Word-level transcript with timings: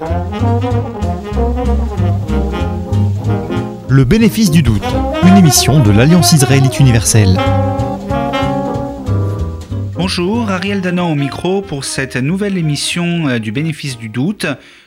Le 0.00 0.06
bénéfice 4.04 4.50
du 4.50 4.62
doute, 4.62 4.82
une 5.22 5.36
émission 5.36 5.80
de 5.80 5.92
l'Alliance 5.92 6.32
israélite 6.32 6.80
universelle. 6.80 7.38
Bonjour, 9.94 10.50
Ariel 10.50 10.80
Danan 10.80 11.12
au 11.12 11.14
micro 11.14 11.62
pour 11.62 11.84
cette 11.84 12.16
nouvelle 12.16 12.58
émission 12.58 13.28
euh, 13.28 13.38
du 13.38 13.52
bénéfice 13.52 13.96
du 13.96 14.08
doute. 14.08 14.46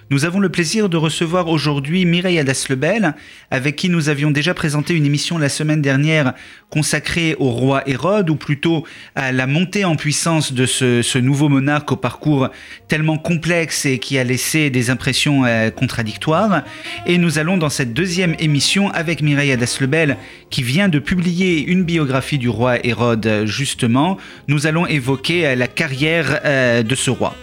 Nous 0.09 0.23
avons 0.23 0.39
le 0.39 0.47
plaisir 0.47 0.87
de 0.87 0.95
recevoir 0.95 1.49
aujourd'hui 1.49 2.05
Mireille 2.05 2.39
Adas-Lebel, 2.39 3.13
avec 3.51 3.75
qui 3.75 3.89
nous 3.89 4.07
avions 4.07 4.31
déjà 4.31 4.53
présenté 4.53 4.93
une 4.93 5.05
émission 5.05 5.37
la 5.37 5.49
semaine 5.49 5.81
dernière 5.81 6.33
consacrée 6.69 7.35
au 7.39 7.49
roi 7.49 7.83
Hérode, 7.89 8.29
ou 8.29 8.37
plutôt 8.37 8.85
à 9.15 9.33
la 9.33 9.47
montée 9.47 9.83
en 9.83 9.97
puissance 9.97 10.53
de 10.53 10.65
ce, 10.65 11.17
nouveau 11.17 11.49
monarque 11.49 11.91
au 11.91 11.97
parcours 11.97 12.47
tellement 12.87 13.17
complexe 13.17 13.85
et 13.85 13.99
qui 13.99 14.17
a 14.17 14.23
laissé 14.23 14.69
des 14.69 14.89
impressions 14.89 15.43
euh, 15.43 15.71
contradictoires. 15.71 16.63
Et 17.05 17.17
nous 17.17 17.37
allons 17.37 17.57
dans 17.57 17.69
cette 17.69 17.93
deuxième 17.93 18.35
émission 18.39 18.89
avec 18.91 19.21
Mireille 19.21 19.51
Adas-Lebel, 19.51 20.15
qui 20.49 20.63
vient 20.63 20.87
de 20.87 20.99
publier 20.99 21.65
une 21.65 21.83
biographie 21.83 22.37
du 22.37 22.47
roi 22.47 22.85
Hérode, 22.85 23.43
justement. 23.43 24.17
Nous 24.47 24.67
allons 24.67 24.87
évoquer 24.87 25.47
euh, 25.47 25.55
la 25.55 25.67
carrière 25.67 26.39
euh, 26.45 26.81
de 26.81 26.95
ce 26.95 27.09
roi. 27.09 27.35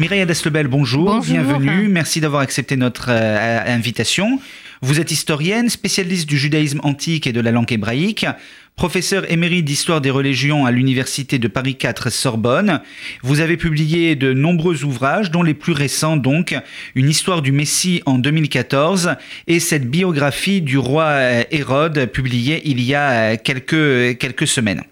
Mireille 0.00 0.22
Adas-Lebel, 0.22 0.66
bonjour, 0.66 1.20
bienvenue. 1.20 1.86
Merci 1.86 2.20
d'avoir 2.20 2.42
accepté 2.42 2.76
notre 2.76 3.10
euh, 3.10 3.60
invitation. 3.64 4.40
Vous 4.82 4.98
êtes 4.98 5.12
historienne, 5.12 5.70
spécialiste 5.70 6.28
du 6.28 6.36
judaïsme 6.36 6.80
antique 6.82 7.28
et 7.28 7.32
de 7.32 7.40
la 7.40 7.52
langue 7.52 7.72
hébraïque, 7.72 8.26
professeur 8.74 9.30
émérite 9.30 9.64
d'histoire 9.64 10.00
des 10.00 10.10
religions 10.10 10.66
à 10.66 10.72
l'université 10.72 11.38
de 11.38 11.46
Paris 11.46 11.76
4 11.76 12.10
Sorbonne. 12.10 12.80
Vous 13.22 13.38
avez 13.38 13.56
publié 13.56 14.16
de 14.16 14.32
nombreux 14.32 14.82
ouvrages, 14.82 15.30
dont 15.30 15.44
les 15.44 15.54
plus 15.54 15.72
récents 15.72 16.16
donc, 16.16 16.56
une 16.96 17.08
histoire 17.08 17.40
du 17.40 17.52
Messie 17.52 18.02
en 18.04 18.18
2014 18.18 19.14
et 19.46 19.60
cette 19.60 19.88
biographie 19.88 20.60
du 20.60 20.76
roi 20.76 21.04
euh, 21.04 21.44
Hérode 21.52 22.06
publiée 22.06 22.62
il 22.64 22.82
y 22.82 22.96
a 22.96 23.10
euh, 23.10 23.36
quelques, 23.42 24.18
quelques 24.18 24.48
semaines. 24.48 24.82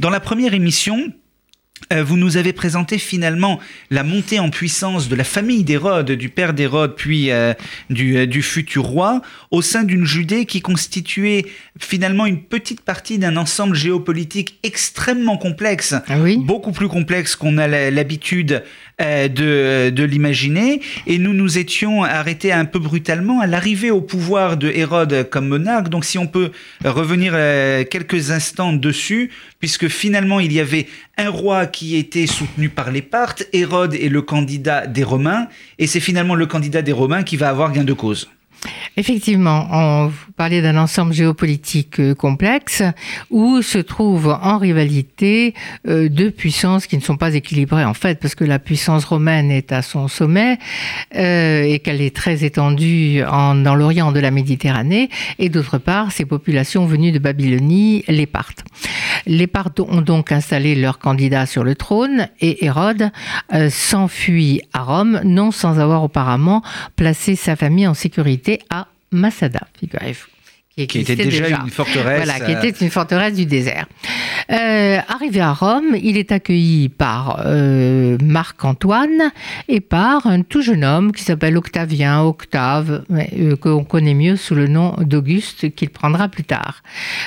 Dans 0.00 0.10
la 0.10 0.20
première 0.20 0.52
émission, 0.52 1.14
vous 1.90 2.16
nous 2.16 2.36
avez 2.36 2.52
présenté 2.52 2.98
finalement 2.98 3.60
la 3.90 4.02
montée 4.02 4.38
en 4.38 4.50
puissance 4.50 5.08
de 5.08 5.16
la 5.16 5.24
famille 5.24 5.64
d'Hérode, 5.64 6.12
du 6.12 6.28
père 6.28 6.54
d'Hérode, 6.54 6.94
puis 6.96 7.30
euh, 7.30 7.52
euh, 7.90 8.26
du, 8.26 8.42
futur 8.42 8.84
roi, 8.84 9.22
au 9.50 9.62
sein 9.62 9.84
d'une 9.84 10.04
Judée 10.04 10.46
qui 10.46 10.60
constituait 10.60 11.46
finalement 11.78 12.26
une 12.26 12.42
petite 12.42 12.80
partie 12.80 13.18
d'un 13.18 13.36
ensemble 13.36 13.74
géopolitique 13.74 14.58
extrêmement 14.62 15.36
complexe, 15.36 15.94
ah 16.08 16.18
oui 16.20 16.36
beaucoup 16.36 16.72
plus 16.72 16.88
complexe 16.88 17.36
qu'on 17.36 17.58
a 17.58 17.66
l'habitude 17.68 18.62
de, 19.00 19.90
de 19.90 20.04
l'imaginer. 20.04 20.80
Et 21.06 21.18
nous 21.18 21.32
nous 21.32 21.58
étions 21.58 22.04
arrêtés 22.04 22.52
un 22.52 22.64
peu 22.64 22.78
brutalement 22.78 23.40
à 23.40 23.46
l'arrivée 23.46 23.90
au 23.90 24.00
pouvoir 24.00 24.56
de 24.56 24.68
Hérode 24.68 25.28
comme 25.30 25.48
monarque. 25.48 25.88
Donc 25.88 26.04
si 26.04 26.18
on 26.18 26.26
peut 26.26 26.52
revenir 26.84 27.32
quelques 27.88 28.30
instants 28.30 28.72
dessus, 28.72 29.30
puisque 29.58 29.88
finalement 29.88 30.38
il 30.40 30.52
y 30.52 30.60
avait 30.60 30.86
un 31.16 31.30
roi 31.30 31.66
qui 31.66 31.73
était 31.82 32.26
soutenu 32.26 32.68
par 32.68 32.90
les 32.90 33.02
Parthes, 33.02 33.46
Hérode 33.52 33.94
est 33.94 34.08
le 34.08 34.22
candidat 34.22 34.86
des 34.86 35.04
Romains, 35.04 35.48
et 35.78 35.86
c'est 35.86 36.00
finalement 36.00 36.34
le 36.34 36.46
candidat 36.46 36.82
des 36.82 36.92
Romains 36.92 37.22
qui 37.22 37.36
va 37.36 37.48
avoir 37.48 37.72
gain 37.72 37.84
de 37.84 37.92
cause. 37.92 38.30
Effectivement, 38.96 39.66
on 39.72 40.12
parlait 40.36 40.62
d'un 40.62 40.76
ensemble 40.76 41.12
géopolitique 41.12 42.00
euh, 42.00 42.14
complexe 42.14 42.82
où 43.30 43.60
se 43.60 43.78
trouvent 43.78 44.38
en 44.40 44.58
rivalité 44.58 45.54
euh, 45.88 46.08
deux 46.08 46.30
puissances 46.30 46.86
qui 46.86 46.96
ne 46.96 47.02
sont 47.02 47.16
pas 47.16 47.34
équilibrées 47.34 47.84
en 47.84 47.94
fait, 47.94 48.20
parce 48.20 48.34
que 48.34 48.44
la 48.44 48.58
puissance 48.58 49.04
romaine 49.04 49.50
est 49.50 49.72
à 49.72 49.82
son 49.82 50.08
sommet 50.08 50.58
euh, 51.16 51.62
et 51.62 51.80
qu'elle 51.80 52.00
est 52.00 52.14
très 52.14 52.44
étendue 52.44 53.20
dans 53.20 53.74
l'Orient 53.74 54.12
de 54.12 54.20
la 54.20 54.30
Méditerranée, 54.30 55.10
et 55.38 55.48
d'autre 55.48 55.78
part, 55.78 56.12
ces 56.12 56.24
populations 56.24 56.86
venues 56.86 57.12
de 57.12 57.18
Babylonie, 57.18 58.04
les 58.08 58.26
Parthes. 58.26 58.64
Les 59.26 59.46
Parthes 59.46 59.80
ont 59.80 60.02
donc 60.02 60.32
installé 60.32 60.74
leur 60.74 60.98
candidat 60.98 61.46
sur 61.46 61.64
le 61.64 61.74
trône 61.74 62.28
et 62.40 62.64
Hérode 62.64 63.10
s'enfuit 63.70 64.60
à 64.72 64.82
Rome, 64.82 65.20
non 65.24 65.50
sans 65.50 65.78
avoir 65.80 66.02
auparavant 66.04 66.62
placé 66.96 67.36
sa 67.36 67.56
famille 67.56 67.86
en 67.86 67.94
sécurité 67.94 68.53
à 68.70 68.88
Masada, 69.10 69.60
figurez-vous 69.78 70.33
qui, 70.76 70.98
était 70.98 71.14
déjà, 71.14 71.48
une 71.48 71.70
forteresse. 71.70 72.24
Voilà, 72.24 72.40
qui 72.40 72.50
était 72.50 72.84
une 72.84 72.90
forteresse 72.90 73.34
du 73.34 73.46
désert. 73.46 73.86
Euh, 74.50 74.98
arrivé 75.08 75.40
à 75.40 75.52
Rome, 75.52 75.96
il 76.02 76.16
est 76.16 76.32
accueilli 76.32 76.88
par 76.88 77.42
euh, 77.46 78.18
Marc-Antoine 78.20 79.30
et 79.68 79.80
par 79.80 80.26
un 80.26 80.42
tout 80.42 80.62
jeune 80.62 80.84
homme 80.84 81.12
qui 81.12 81.22
s'appelle 81.22 81.56
Octavien, 81.56 82.22
Octave, 82.22 83.04
euh, 83.12 83.54
qu'on 83.56 83.84
connaît 83.84 84.14
mieux 84.14 84.34
sous 84.34 84.56
le 84.56 84.66
nom 84.66 84.96
d'Auguste, 84.98 85.72
qu'il 85.76 85.90
prendra 85.90 86.28
plus 86.28 86.42
tard. 86.42 86.82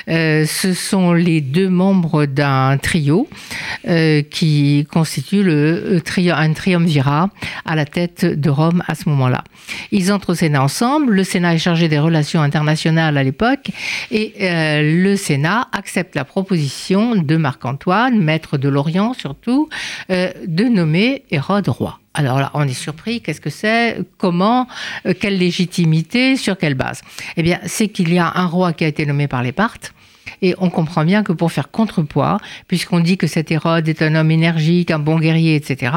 Euh, 0.08 0.44
ce 0.44 0.74
sont 0.74 1.14
les 1.14 1.40
deux 1.40 1.70
membres 1.70 2.26
d'un 2.26 2.76
trio 2.76 3.28
euh, 3.88 4.20
qui 4.22 4.86
constitue 4.90 5.42
le 5.42 6.02
un 6.18 6.52
triumvirat 6.52 7.30
à 7.64 7.76
la 7.76 7.84
tête 7.84 8.24
de 8.24 8.50
Rome 8.50 8.82
à 8.86 8.94
ce 8.94 9.08
moment-là. 9.08 9.44
Ils 9.92 10.12
entrent 10.12 10.30
au 10.30 10.34
Sénat 10.34 10.62
ensemble. 10.62 11.14
Le 11.14 11.24
Sénat 11.24 11.54
est 11.54 11.58
chargé 11.58 11.88
des 11.88 11.98
relations 11.98 12.42
internationales 12.42 13.16
à 13.16 13.22
l'époque 13.22 13.37
et 14.10 14.34
euh, 14.40 15.02
le 15.02 15.16
Sénat 15.16 15.68
accepte 15.72 16.14
la 16.14 16.24
proposition 16.24 17.16
de 17.16 17.36
Marc-Antoine, 17.36 18.18
maître 18.18 18.58
de 18.58 18.68
l'Orient 18.68 19.14
surtout, 19.14 19.68
euh, 20.10 20.30
de 20.46 20.64
nommer 20.64 21.24
Hérode 21.30 21.68
roi. 21.68 22.00
Alors 22.14 22.40
là, 22.40 22.50
on 22.54 22.66
est 22.66 22.72
surpris. 22.72 23.20
Qu'est-ce 23.20 23.40
que 23.40 23.50
c'est? 23.50 23.98
Comment? 24.16 24.66
Euh, 25.06 25.14
Quelle 25.18 25.38
légitimité? 25.38 26.36
Sur 26.36 26.58
quelle 26.58 26.74
base? 26.74 27.02
Eh 27.36 27.42
bien, 27.42 27.60
c'est 27.64 27.88
qu'il 27.88 28.12
y 28.12 28.18
a 28.18 28.32
un 28.34 28.46
roi 28.46 28.72
qui 28.72 28.84
a 28.84 28.88
été 28.88 29.06
nommé 29.06 29.28
par 29.28 29.42
les 29.42 29.52
Parthes. 29.52 29.92
Et 30.42 30.54
on 30.58 30.68
comprend 30.70 31.04
bien 31.04 31.22
que 31.22 31.32
pour 31.32 31.52
faire 31.52 31.70
contrepoids, 31.70 32.38
puisqu'on 32.66 33.00
dit 33.00 33.16
que 33.16 33.26
cet 33.26 33.50
Hérode 33.50 33.88
est 33.88 34.02
un 34.02 34.14
homme 34.14 34.30
énergique, 34.30 34.90
un 34.90 34.98
bon 34.98 35.18
guerrier, 35.18 35.54
etc., 35.54 35.92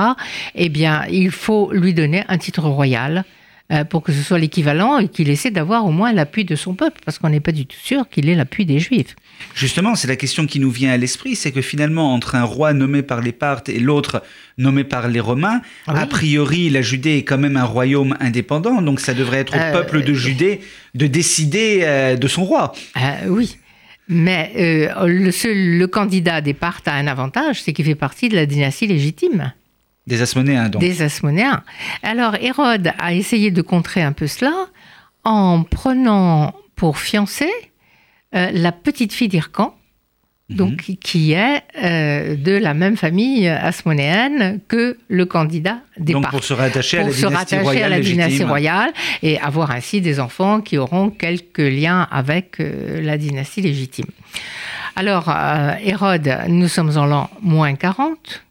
eh 0.55 0.69
bien, 0.69 1.03
il 1.11 1.31
faut 1.31 1.71
lui 1.73 1.93
donner 1.93 2.23
un 2.27 2.37
titre 2.37 2.63
royal 2.63 3.25
euh, 3.71 3.85
pour 3.85 4.03
que 4.03 4.11
ce 4.11 4.21
soit 4.21 4.37
l'équivalent 4.37 4.97
et 4.97 5.07
qu'il 5.07 5.29
essaie 5.29 5.49
d'avoir 5.49 5.85
au 5.85 5.91
moins 5.91 6.11
l'appui 6.11 6.43
de 6.43 6.55
son 6.55 6.73
peuple, 6.73 6.99
parce 7.05 7.19
qu'on 7.19 7.29
n'est 7.29 7.39
pas 7.39 7.53
du 7.53 7.65
tout 7.65 7.77
sûr 7.81 8.09
qu'il 8.09 8.27
ait 8.27 8.35
l'appui 8.35 8.65
des 8.65 8.79
Juifs. 8.79 9.15
Justement, 9.55 9.95
c'est 9.95 10.09
la 10.09 10.17
question 10.17 10.45
qui 10.45 10.59
nous 10.59 10.69
vient 10.69 10.91
à 10.91 10.97
l'esprit, 10.97 11.37
c'est 11.37 11.53
que 11.53 11.61
finalement, 11.61 12.13
entre 12.13 12.35
un 12.35 12.43
roi 12.43 12.73
nommé 12.73 13.01
par 13.01 13.21
les 13.21 13.31
Parthes 13.31 13.69
et 13.69 13.79
l'autre 13.79 14.23
nommé 14.57 14.83
par 14.83 15.07
les 15.07 15.21
Romains, 15.21 15.61
a 15.87 16.05
priori, 16.05 16.69
la 16.69 16.81
Judée 16.81 17.17
est 17.17 17.23
quand 17.23 17.37
même 17.37 17.55
un 17.55 17.63
royaume 17.63 18.17
indépendant, 18.19 18.81
donc 18.81 18.99
ça 18.99 19.13
devrait 19.13 19.39
être 19.39 19.55
au 19.55 19.59
euh, 19.59 19.71
peuple 19.71 20.03
de 20.03 20.13
Judée 20.13 20.59
de 20.93 21.07
décider 21.07 21.79
euh, 21.83 22.17
de 22.17 22.27
son 22.27 22.43
roi. 22.43 22.73
oui. 23.27 23.57
Mais 24.13 24.51
le, 25.05 25.31
seul, 25.31 25.77
le 25.77 25.87
candidat 25.87 26.41
des 26.41 26.53
Parthes 26.53 26.89
a 26.89 26.93
un 26.95 27.07
avantage, 27.07 27.61
c'est 27.61 27.71
qu'il 27.71 27.85
fait 27.85 27.95
partie 27.95 28.27
de 28.27 28.35
la 28.35 28.45
dynastie 28.45 28.85
légitime. 28.85 29.53
Des 30.07 30.21
Asmonéens, 30.21 30.69
donc. 30.69 30.81
Des 30.81 31.01
Asmonéens. 31.01 31.63
Alors, 32.01 32.35
Hérode 32.35 32.91
a 32.97 33.13
essayé 33.13 33.51
de 33.51 33.61
contrer 33.61 34.01
un 34.01 34.13
peu 34.13 34.27
cela 34.27 34.51
en 35.23 35.63
prenant 35.63 36.53
pour 36.75 36.97
fiancée 36.97 37.51
euh, 38.33 38.49
la 38.53 38.71
petite 38.71 39.13
fille 39.13 39.27
d'Ircan, 39.27 39.75
mhm. 40.49 40.55
donc 40.55 40.97
qui 41.01 41.33
est 41.33 41.61
euh, 41.83 42.35
de 42.35 42.53
la 42.53 42.73
même 42.73 42.97
famille 42.97 43.47
asmonéenne 43.47 44.59
que 44.67 44.97
le 45.07 45.25
candidat 45.25 45.79
des 45.97 46.13
Donc 46.13 46.29
pour 46.29 46.43
se 46.43 46.53
rattacher, 46.53 46.99
à, 46.99 47.03
la 47.03 47.11
se 47.11 47.25
rattacher 47.27 47.83
à 47.83 47.89
la 47.89 47.99
dynastie 47.99 48.43
royale 48.43 48.91
et 49.21 49.39
avoir 49.39 49.69
ainsi 49.69 50.01
des 50.01 50.19
enfants 50.19 50.61
qui 50.61 50.77
auront 50.79 51.09
quelques 51.11 51.59
liens 51.59 52.07
avec 52.09 52.59
euh, 52.59 53.01
la 53.01 53.17
dynastie 53.17 53.61
légitime. 53.61 54.07
Alors, 54.95 55.33
Hérode, 55.83 56.37
nous 56.49 56.67
sommes 56.67 56.97
en 56.97 57.05
l'an 57.05 57.29
moins 57.41 57.75
40, 57.75 58.43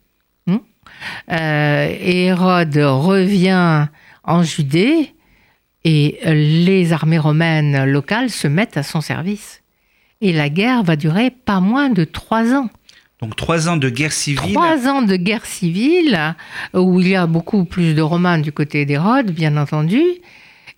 euh, 1.31 1.95
Hérode 2.01 2.77
revient 2.77 3.87
en 4.25 4.43
Judée 4.43 5.15
et 5.85 6.19
les 6.25 6.93
armées 6.93 7.19
romaines 7.19 7.85
locales 7.85 8.31
se 8.31 8.49
mettent 8.49 8.77
à 8.77 8.83
son 8.83 9.01
service. 9.01 9.63
Et 10.21 10.33
la 10.33 10.51
guerre 10.51 10.83
va 10.83 10.97
durer 10.97 11.31
pas 11.31 11.61
moins 11.61 11.89
de 11.89 12.05
trois 12.05 12.53
ans. 12.55 12.69
Donc 13.21 13.37
trois 13.37 13.69
ans 13.69 13.77
de 13.77 13.89
guerre 13.89 14.13
civile. 14.13 14.53
Trois 14.53 14.87
ans 14.89 15.03
de 15.03 15.17
guerre 15.17 15.45
civile, 15.45 16.35
où 16.75 17.01
il 17.01 17.09
y 17.09 17.17
a 17.17 17.27
beaucoup 17.27 17.65
plus 17.65 17.95
de 17.95 18.03
Romains 18.03 18.39
du 18.39 18.53
côté 18.53 18.87
d'Hérode, 18.87 19.31
bien 19.31 19.57
entendu, 19.57 20.03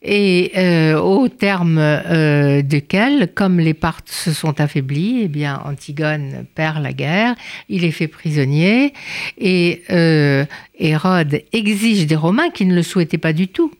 et 0.02 0.52
euh, 0.56 0.99
au 0.99 1.28
terme 1.28 1.78
euh, 1.78 2.62
desquels, 2.62 3.32
comme 3.32 3.60
les 3.60 3.75
Parthes 3.75 4.10
se 4.10 4.32
sont 4.32 4.60
affaiblis, 4.60 5.20
eh 5.22 5.28
bien 5.28 5.62
Antigone 5.64 6.44
perd 6.54 6.82
la 6.82 6.93
guerre, 6.93 7.37
il 7.69 7.84
est 7.84 7.93
fait 7.93 8.08
prisonnier, 8.08 8.93
et 9.38 9.82
euh, 9.90 10.44
Hérode 10.78 11.43
exige 11.52 12.06
des 12.06 12.16
Romains 12.16 12.50
qui 12.50 12.66
ne 12.66 12.75
le 12.75 12.82
souhaitaient 12.82 13.19
pas 13.19 13.32
du 13.32 13.49
tout 13.49 13.72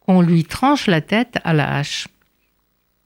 qu'on 0.00 0.22
lui 0.22 0.44
tranche 0.44 0.86
la 0.86 1.02
tête 1.02 1.36
à 1.44 1.52
la 1.52 1.76
hache. 1.76 2.08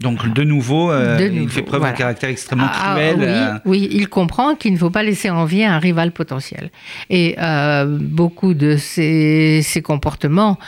Donc 0.02 0.32
de 0.32 0.42
nouveau, 0.42 0.90
euh, 0.90 1.18
De 1.18 1.24
il 1.32 1.48
fait 1.48 1.62
preuve 1.62 1.80
voilà. 1.80 1.92
d'un 1.92 1.98
caractère 1.98 2.28
extrêmement 2.30 2.66
Ah, 2.68 2.92
cruel. 2.94 3.16
oui, 3.18 3.24
euh, 3.26 3.58
oui, 3.64 3.88
il 3.92 4.08
comprend 4.08 4.54
qu'il 4.54 4.72
ne 4.72 4.78
faut 4.78 4.90
pas 4.90 5.02
laisser 5.02 5.30
en 5.30 5.44
vie 5.44 5.64
un 5.64 5.78
rival 5.78 6.12
potentiel. 6.12 6.70
Et 7.08 7.36
euh, 7.38 7.98
beaucoup 8.00 8.54
de 8.54 8.76
ces, 8.76 9.62
ces 9.62 9.82
comportements, 9.82 10.58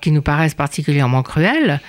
qui 0.00 0.10
nous 0.12 0.22
paraissent 0.22 0.54
particulièrement 0.54 1.22
cruels, 1.22 1.80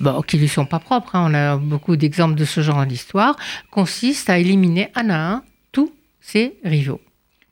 bon, 0.00 0.22
qui 0.22 0.38
lui 0.38 0.48
sont 0.48 0.66
pas 0.66 0.78
propres, 0.80 1.14
hein, 1.16 1.28
on 1.30 1.34
a 1.34 1.56
beaucoup 1.56 1.96
d'exemples 1.96 2.34
de 2.34 2.44
ce 2.44 2.60
genre 2.60 2.76
dans 2.76 2.82
l'histoire, 2.84 3.36
consistent 3.70 4.30
à 4.30 4.38
éliminer 4.38 4.88
un 4.94 5.10
à 5.10 5.16
un 5.34 5.42
tous 5.72 5.92
ses 6.20 6.54
rivaux. 6.64 7.00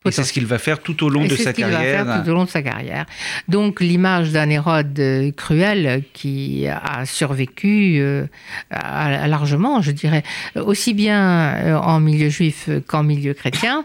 Et 0.09 0.13
c'est 0.13 0.25
ce 0.25 0.33
qu'il 0.33 0.47
va 0.47 0.59
faire 0.59 0.81
tout 0.81 1.05
au 1.05 1.09
long 1.09 1.23
Et 1.25 1.29
de 1.29 1.37
sa 1.37 1.51
ce 1.51 1.57
qu'il 1.57 1.65
va 1.65 1.71
carrière. 1.71 2.05
faire 2.07 2.23
tout 2.25 2.31
au 2.31 2.35
long 2.35 2.45
de 2.45 2.49
sa 2.51 2.63
carrière. 2.63 3.07
Donc 3.49 3.81
l'image 3.81 4.31
d'un 4.31 4.49
Hérode 4.51 4.99
euh, 4.99 5.31
cruel 5.33 6.03
qui 6.13 6.67
a 6.67 7.05
survécu 7.07 7.99
euh, 8.01 8.27
à- 8.71 9.23
à 9.23 9.27
largement, 9.29 9.81
je 9.83 9.91
dirais, 9.91 10.23
aussi 10.57 10.95
bien 10.95 11.21
euh, 11.55 11.77
en 11.77 12.01
milieu 12.01 12.29
juif 12.29 12.69
qu'en 12.87 13.03
milieu 13.03 13.35
chrétien. 13.35 13.85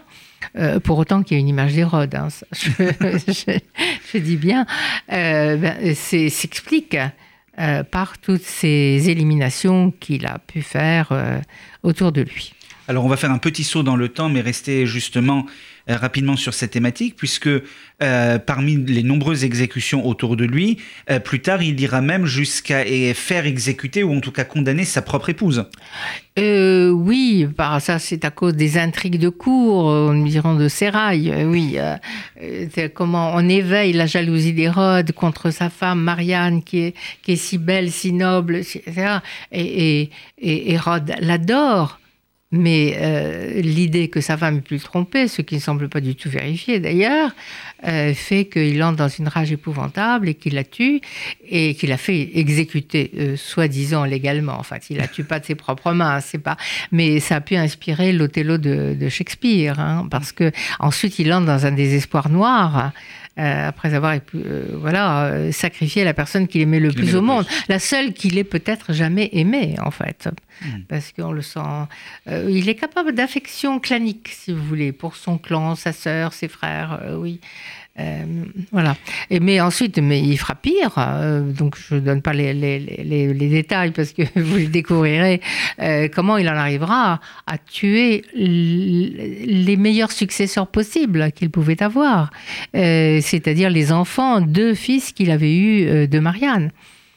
euh, 0.56 0.78
pour 0.78 0.98
autant 0.98 1.22
qu'il 1.22 1.36
y 1.36 1.38
ait 1.38 1.40
une 1.40 1.48
image 1.48 1.72
d'Hérode, 1.72 2.14
hein, 2.14 2.28
je, 2.52 2.68
je- 3.32 3.58
je 4.12 4.18
dis 4.18 4.36
bien, 4.36 4.66
euh, 5.12 5.56
ben, 5.56 5.94
s'explique 5.94 6.96
euh, 7.58 7.82
par 7.82 8.18
toutes 8.18 8.42
ces 8.42 9.08
éliminations 9.08 9.90
qu'il 10.00 10.26
a 10.26 10.38
pu 10.38 10.60
faire 10.62 11.08
euh, 11.12 11.38
autour 11.82 12.12
de 12.12 12.20
lui. 12.22 12.52
Alors 12.88 13.04
on 13.04 13.08
va 13.08 13.16
faire 13.16 13.30
un 13.30 13.38
petit 13.38 13.64
saut 13.64 13.82
dans 13.82 13.96
le 13.96 14.08
temps, 14.08 14.28
mais 14.28 14.42
rester 14.42 14.86
justement 14.86 15.46
euh, 15.46 15.50
rapidement 15.88 16.36
sur 16.36 16.54
cette 16.54 16.70
thématique, 16.70 17.14
puisque 17.16 17.48
euh, 18.02 18.38
parmi 18.38 18.76
les 18.76 19.02
nombreuses 19.02 19.44
exécutions 19.44 20.06
autour 20.06 20.36
de 20.36 20.44
lui, 20.44 20.78
euh, 21.10 21.18
plus 21.20 21.40
tard 21.40 21.62
il 21.62 21.78
ira 21.80 22.00
même 22.00 22.26
jusqu'à 22.26 22.84
faire 23.14 23.46
exécuter 23.46 24.02
ou 24.02 24.14
en 24.16 24.20
tout 24.20 24.32
cas 24.32 24.44
condamner 24.44 24.84
sa 24.84 25.02
propre 25.02 25.30
épouse. 25.30 25.66
Euh, 26.38 26.88
oui, 26.90 27.46
par 27.56 27.80
ça 27.80 27.98
c'est 27.98 28.24
à 28.24 28.30
cause 28.30 28.54
des 28.54 28.76
intrigues 28.78 29.18
de 29.20 29.28
cour, 29.28 29.90
euh, 29.90 30.12
nous 30.12 30.26
dirons 30.28 30.54
de 30.56 30.68
Sérail. 30.68 31.30
euh, 31.30 31.44
oui, 31.44 31.74
euh, 31.76 31.96
euh, 32.42 32.88
comment 32.92 33.32
on 33.34 33.48
éveille 33.48 33.92
la 33.92 34.06
jalousie 34.06 34.52
d'Hérode 34.52 35.12
contre 35.12 35.50
sa 35.50 35.70
femme 35.70 36.00
Marianne 36.00 36.62
qui 36.64 36.78
est, 36.80 36.94
qui 37.22 37.32
est 37.32 37.36
si 37.36 37.58
belle, 37.58 37.92
si 37.92 38.12
noble, 38.12 38.56
etc. 38.56 39.18
Et, 39.52 40.00
et- 40.02 40.10
et 40.38 40.72
Hérode 40.72 41.14
l'adore. 41.20 42.00
Mais 42.56 42.96
euh, 43.00 43.60
l'idée 43.62 44.06
que 44.06 44.20
sa 44.20 44.36
femme 44.36 44.58
ait 44.58 44.60
pu 44.60 44.74
le 44.74 44.80
tromper, 44.80 45.26
ce 45.26 45.42
qui 45.42 45.56
ne 45.56 45.60
semble 45.60 45.88
pas 45.88 46.00
du 46.00 46.14
tout 46.14 46.30
vérifié 46.30 46.78
d'ailleurs, 46.78 47.32
euh, 47.84 48.14
fait 48.14 48.44
qu'il 48.44 48.80
entre 48.84 48.96
dans 48.96 49.08
une 49.08 49.26
rage 49.26 49.50
épouvantable 49.50 50.28
et 50.28 50.34
qu'il 50.34 50.54
la 50.54 50.62
tue 50.62 51.00
et 51.48 51.74
qu'il 51.74 51.90
a 51.90 51.96
fait 51.96 52.30
exécuter, 52.34 53.10
euh, 53.18 53.36
soi-disant 53.36 54.04
légalement. 54.04 54.56
En 54.56 54.62
fait, 54.62 54.84
il 54.88 54.98
la 54.98 55.08
tue 55.08 55.24
pas 55.24 55.40
de 55.40 55.46
ses 55.46 55.56
propres 55.56 55.92
mains, 55.92 56.20
c'est 56.20 56.38
pas. 56.38 56.56
Mais 56.92 57.18
ça 57.18 57.36
a 57.36 57.40
pu 57.40 57.56
inspirer 57.56 58.12
l'Othello 58.12 58.56
de, 58.56 59.08
Shakespeare, 59.08 59.80
hein, 59.80 60.06
parce 60.08 60.30
que 60.30 60.52
ensuite 60.78 61.18
il 61.18 61.32
entre 61.32 61.46
dans 61.46 61.66
un 61.66 61.72
désespoir 61.72 62.28
noir. 62.28 62.92
Euh, 63.38 63.68
après 63.68 63.94
avoir 63.94 64.14
euh, 64.34 64.64
voilà, 64.74 65.24
euh, 65.26 65.52
sacrifié 65.52 66.04
la 66.04 66.14
personne 66.14 66.46
qu'il 66.46 66.60
aimait 66.60 66.78
le 66.80 66.90
Qu'il 66.90 66.98
plus 67.00 67.08
aimait 67.10 67.18
au 67.18 67.20
le 67.20 67.26
monde, 67.26 67.46
la 67.68 67.78
seule 67.78 68.12
qu'il 68.12 68.38
ait 68.38 68.44
peut-être 68.44 68.92
jamais 68.92 69.28
aimée 69.32 69.74
en 69.82 69.90
fait, 69.90 70.28
Hmm. 70.64 70.82
parce 70.88 71.10
qu'on 71.12 71.32
le 71.32 71.42
sent. 71.42 71.58
euh, 72.28 72.46
il 72.48 72.68
est 72.68 72.76
capable 72.76 73.12
d'affection 73.12 73.80
clanique, 73.80 74.28
si 74.32 74.52
vous 74.52 74.62
voulez, 74.62 74.92
pour 74.92 75.16
son 75.16 75.36
clan, 75.36 75.74
sa 75.74 75.92
sœur, 75.92 76.32
ses 76.32 76.46
frères, 76.46 77.00
oui. 77.18 77.40
Euh, 78.00 78.24
voilà. 78.72 78.96
Mais 79.30 79.60
ensuite, 79.60 79.98
mais 79.98 80.20
il 80.20 80.36
fera 80.36 80.56
pire. 80.56 80.94
euh, 80.98 81.40
donc, 81.52 81.76
je 81.78 81.94
ne 81.94 82.00
donne 82.00 82.22
pas 82.22 82.32
les, 82.32 82.52
les- 82.52 82.80
les- 82.80 83.32
les 83.32 83.48
détails 83.48 83.92
parce 83.92 84.12
que 84.12 84.22
vous 84.36 84.56
le 84.56 84.66
découvrirez. 84.66 85.40
euh, 85.80 86.08
comment 86.12 86.36
il 86.36 86.48
en 86.48 86.56
arrivera 86.56 87.20
à 87.46 87.58
tuer 87.58 88.24
les 88.34 89.76
meilleurs 89.76 90.12
successeurs 90.12 90.66
possibles 90.66 91.30
qu'il 91.32 91.50
pouvait 91.50 91.82
avoir. 91.82 92.30
C'est-à-dire 92.72 93.70
les 93.70 93.92
enfants, 93.92 94.40
deux 94.40 94.74
fils 94.74 95.12
qu'il 95.12 95.30
avait 95.30 95.54
eus 95.56 96.08
de 96.08 96.18
Marianne. 96.18 96.70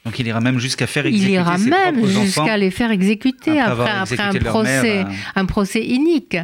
Donc 0.08 0.18
il 0.18 0.26
ira 0.26 0.40
même 0.40 0.58
jusqu'à 0.58 0.86
faire 0.86 1.04
Il 1.04 1.16
exécuter 1.16 1.34
ira 1.34 1.58
ses 1.58 1.68
même 1.68 2.06
jusqu'à 2.06 2.56
les 2.56 2.70
faire 2.70 2.90
exécuter 2.90 3.60
après 3.60 3.90
un 4.18 4.62
mère, 4.62 4.82
euh. 4.86 5.04
un 5.36 5.44
procès 5.44 5.84
inique. 5.84 6.38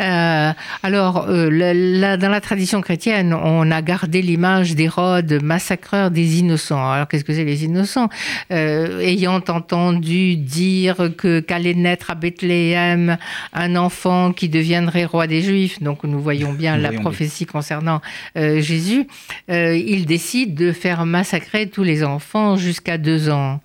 Euh, 0.00 0.50
alors, 0.82 1.26
euh, 1.28 1.50
la- 1.50 2.16
dans 2.16 2.30
la 2.30 2.40
tradition 2.40 2.80
chrétienne, 2.80 3.34
on 3.34 3.70
a 3.70 3.82
gardé 3.82 4.22
l'image 4.22 4.74
d'Hérode, 4.74 5.38
massacreur 5.42 6.10
des 6.10 6.38
innocents. 6.38 6.90
Alors, 6.90 7.06
qu'est-ce 7.06 7.24
que 7.24 7.34
c'est 7.34 7.44
les 7.44 7.64
innocents? 7.64 8.08
Euh, 8.50 9.00
Ayant 9.00 9.42
entendu 9.48 10.36
dire 10.36 11.10
que 11.18 11.40
qu'allait 11.40 11.74
naître 11.74 12.10
à 12.10 12.14
Bethléem 12.14 13.18
un 13.52 13.76
enfant 13.76 14.32
qui 14.32 14.48
deviendrait 14.48 15.04
roi 15.04 15.26
des 15.26 15.42
Juifs, 15.42 15.82
donc 15.82 16.04
nous 16.04 16.20
voyons 16.20 16.54
bien 16.54 16.76
Nous 16.76 16.82
la 16.84 16.88
voyons 16.88 17.02
prophétie 17.02 17.44
concernant 17.44 18.00
Jésus, 18.34 19.06
il 19.48 20.06
décide 20.06 20.54
de 20.54 20.72
faire 20.72 21.04
massacrer 21.04 21.68
tous 21.68 21.82
les 21.82 22.02
enfants 22.02 22.56
jusqu'à 22.56 22.93
deux 22.98 23.30
ans. 23.30 23.60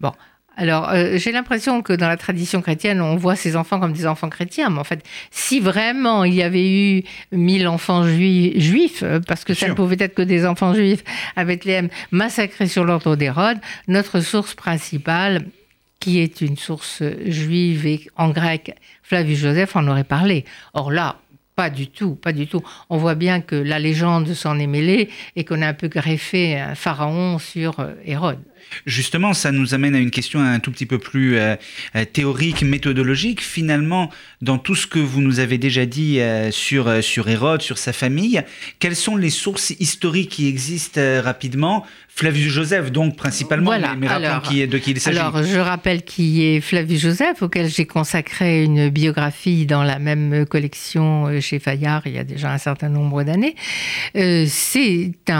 Bon. 0.00 0.12
Alors, 0.58 0.88
euh, 0.88 1.18
j'ai 1.18 1.32
l'impression 1.32 1.82
que 1.82 1.92
dans 1.92 2.08
la 2.08 2.16
tradition 2.16 2.62
chrétienne, 2.62 3.02
on 3.02 3.16
voit 3.16 3.36
ces 3.36 3.56
enfants 3.56 3.78
comme 3.78 3.92
des 3.92 4.06
enfants 4.06 4.30
chrétiens. 4.30 4.70
Mais 4.70 4.78
en 4.78 4.84
fait, 4.84 5.04
si 5.30 5.60
vraiment 5.60 6.24
il 6.24 6.32
y 6.32 6.42
avait 6.42 6.70
eu 6.70 7.02
mille 7.30 7.68
enfants 7.68 8.06
jui- 8.06 8.58
juifs, 8.58 9.02
euh, 9.02 9.20
parce 9.20 9.44
que 9.44 9.52
ça 9.52 9.68
ne 9.68 9.74
pouvait 9.74 9.98
être 10.00 10.14
que 10.14 10.22
des 10.22 10.46
enfants 10.46 10.72
juifs 10.72 11.04
à 11.36 11.44
Bethléem, 11.44 11.90
massacrés 12.10 12.68
sur 12.68 12.84
l'ordre 12.84 13.16
d'Hérode, 13.16 13.58
notre 13.86 14.20
source 14.20 14.54
principale, 14.54 15.44
qui 16.00 16.20
est 16.20 16.40
une 16.40 16.56
source 16.56 17.02
juive 17.26 17.86
et 17.86 18.08
en 18.16 18.30
grec, 18.30 18.76
Flavius 19.02 19.40
Joseph 19.40 19.76
en 19.76 19.86
aurait 19.88 20.04
parlé. 20.04 20.46
Or 20.72 20.90
là, 20.90 21.16
pas 21.54 21.68
du 21.68 21.88
tout, 21.88 22.14
pas 22.14 22.32
du 22.32 22.46
tout. 22.46 22.62
On 22.88 22.96
voit 22.96 23.14
bien 23.14 23.40
que 23.42 23.56
la 23.56 23.78
légende 23.78 24.32
s'en 24.32 24.58
est 24.58 24.66
mêlée 24.66 25.10
et 25.36 25.44
qu'on 25.44 25.60
a 25.62 25.68
un 25.68 25.74
peu 25.74 25.88
greffé 25.88 26.58
un 26.58 26.74
pharaon 26.74 27.38
sur 27.38 27.80
euh, 27.80 27.92
Hérode. 28.04 28.40
Justement, 28.86 29.32
ça 29.34 29.52
nous 29.52 29.74
amène 29.74 29.94
à 29.94 29.98
une 29.98 30.10
question 30.10 30.40
un 30.40 30.58
tout 30.60 30.70
petit 30.70 30.86
peu 30.86 30.98
plus 30.98 31.36
euh, 31.36 31.56
euh, 31.94 32.04
théorique, 32.04 32.62
méthodologique. 32.62 33.40
Finalement, 33.42 34.10
dans 34.42 34.58
tout 34.58 34.74
ce 34.74 34.86
que 34.86 34.98
vous 34.98 35.20
nous 35.22 35.40
avez 35.40 35.58
déjà 35.58 35.86
dit 35.86 36.20
euh, 36.20 36.50
sur, 36.50 36.88
euh, 36.88 37.00
sur 37.00 37.28
Hérode, 37.28 37.62
sur 37.62 37.78
sa 37.78 37.92
famille, 37.92 38.42
quelles 38.78 38.96
sont 38.96 39.16
les 39.16 39.30
sources 39.30 39.70
historiques 39.78 40.30
qui 40.30 40.48
existent 40.48 41.00
rapidement? 41.22 41.84
Flavius 42.08 42.50
Joseph, 42.50 42.92
donc 42.92 43.14
principalement, 43.16 43.66
Voilà, 43.66 43.94
mais, 43.94 44.06
mais 44.06 44.12
alors- 44.12 44.40
qui 44.40 44.62
est, 44.62 44.66
de 44.66 44.78
qui 44.78 44.92
il 44.92 45.00
s'agit. 45.00 45.18
Alors, 45.18 45.42
je 45.42 45.58
rappelle 45.58 46.02
qui 46.02 46.44
est 46.46 46.62
Flavius 46.62 47.02
Joseph, 47.02 47.42
auquel 47.42 47.68
j'ai 47.68 47.84
consacré 47.84 48.64
une 48.64 48.88
biographie 48.88 49.66
dans 49.66 49.82
la 49.82 49.98
même 49.98 50.46
collection 50.46 51.40
chez 51.42 51.58
Fayard 51.58 52.02
il 52.06 52.14
y 52.14 52.18
a 52.18 52.24
déjà 52.24 52.50
un 52.52 52.56
certain 52.58 52.88
nombre 52.88 53.22
d'années. 53.22 53.54
C'est 54.46 55.12
un, 55.28 55.34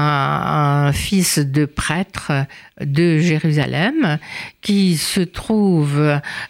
un 0.89 0.93
fils 0.93 1.39
de 1.39 1.65
prêtre 1.65 2.33
de 2.81 3.19
Jérusalem 3.19 4.19
qui 4.61 4.97
se 4.97 5.21
trouve 5.21 5.99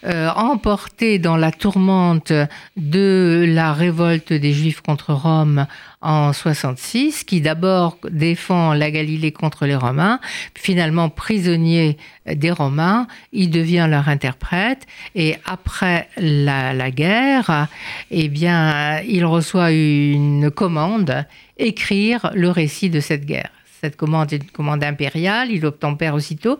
euh, 0.04 0.28
emporté 0.30 1.18
dans 1.18 1.36
la 1.36 1.52
tourmente 1.52 2.32
de 2.76 3.44
la 3.48 3.72
révolte 3.72 4.32
des 4.32 4.52
Juifs 4.52 4.80
contre 4.80 5.12
Rome 5.12 5.66
en 6.02 6.32
66, 6.32 7.24
qui 7.24 7.40
d'abord 7.40 7.98
défend 8.10 8.74
la 8.74 8.90
Galilée 8.90 9.32
contre 9.32 9.66
les 9.66 9.76
Romains, 9.76 10.20
finalement 10.54 11.08
prisonnier 11.08 11.96
des 12.26 12.50
Romains, 12.50 13.06
il 13.32 13.50
devient 13.50 13.86
leur 13.88 14.08
interprète 14.08 14.86
et 15.14 15.36
après 15.46 16.08
la, 16.16 16.74
la 16.74 16.90
guerre, 16.90 17.68
eh 18.10 18.28
bien, 18.28 19.00
il 19.00 19.24
reçoit 19.24 19.70
une 19.72 20.50
commande, 20.50 21.24
écrire 21.56 22.30
le 22.34 22.50
récit 22.50 22.90
de 22.90 23.00
cette 23.00 23.26
guerre. 23.26 23.55
Cette 23.86 23.94
commande 23.94 24.32
est 24.32 24.42
une 24.42 24.50
commande 24.50 24.82
impériale, 24.82 25.52
il 25.52 25.64
obtempère 25.64 26.14
aussitôt. 26.14 26.58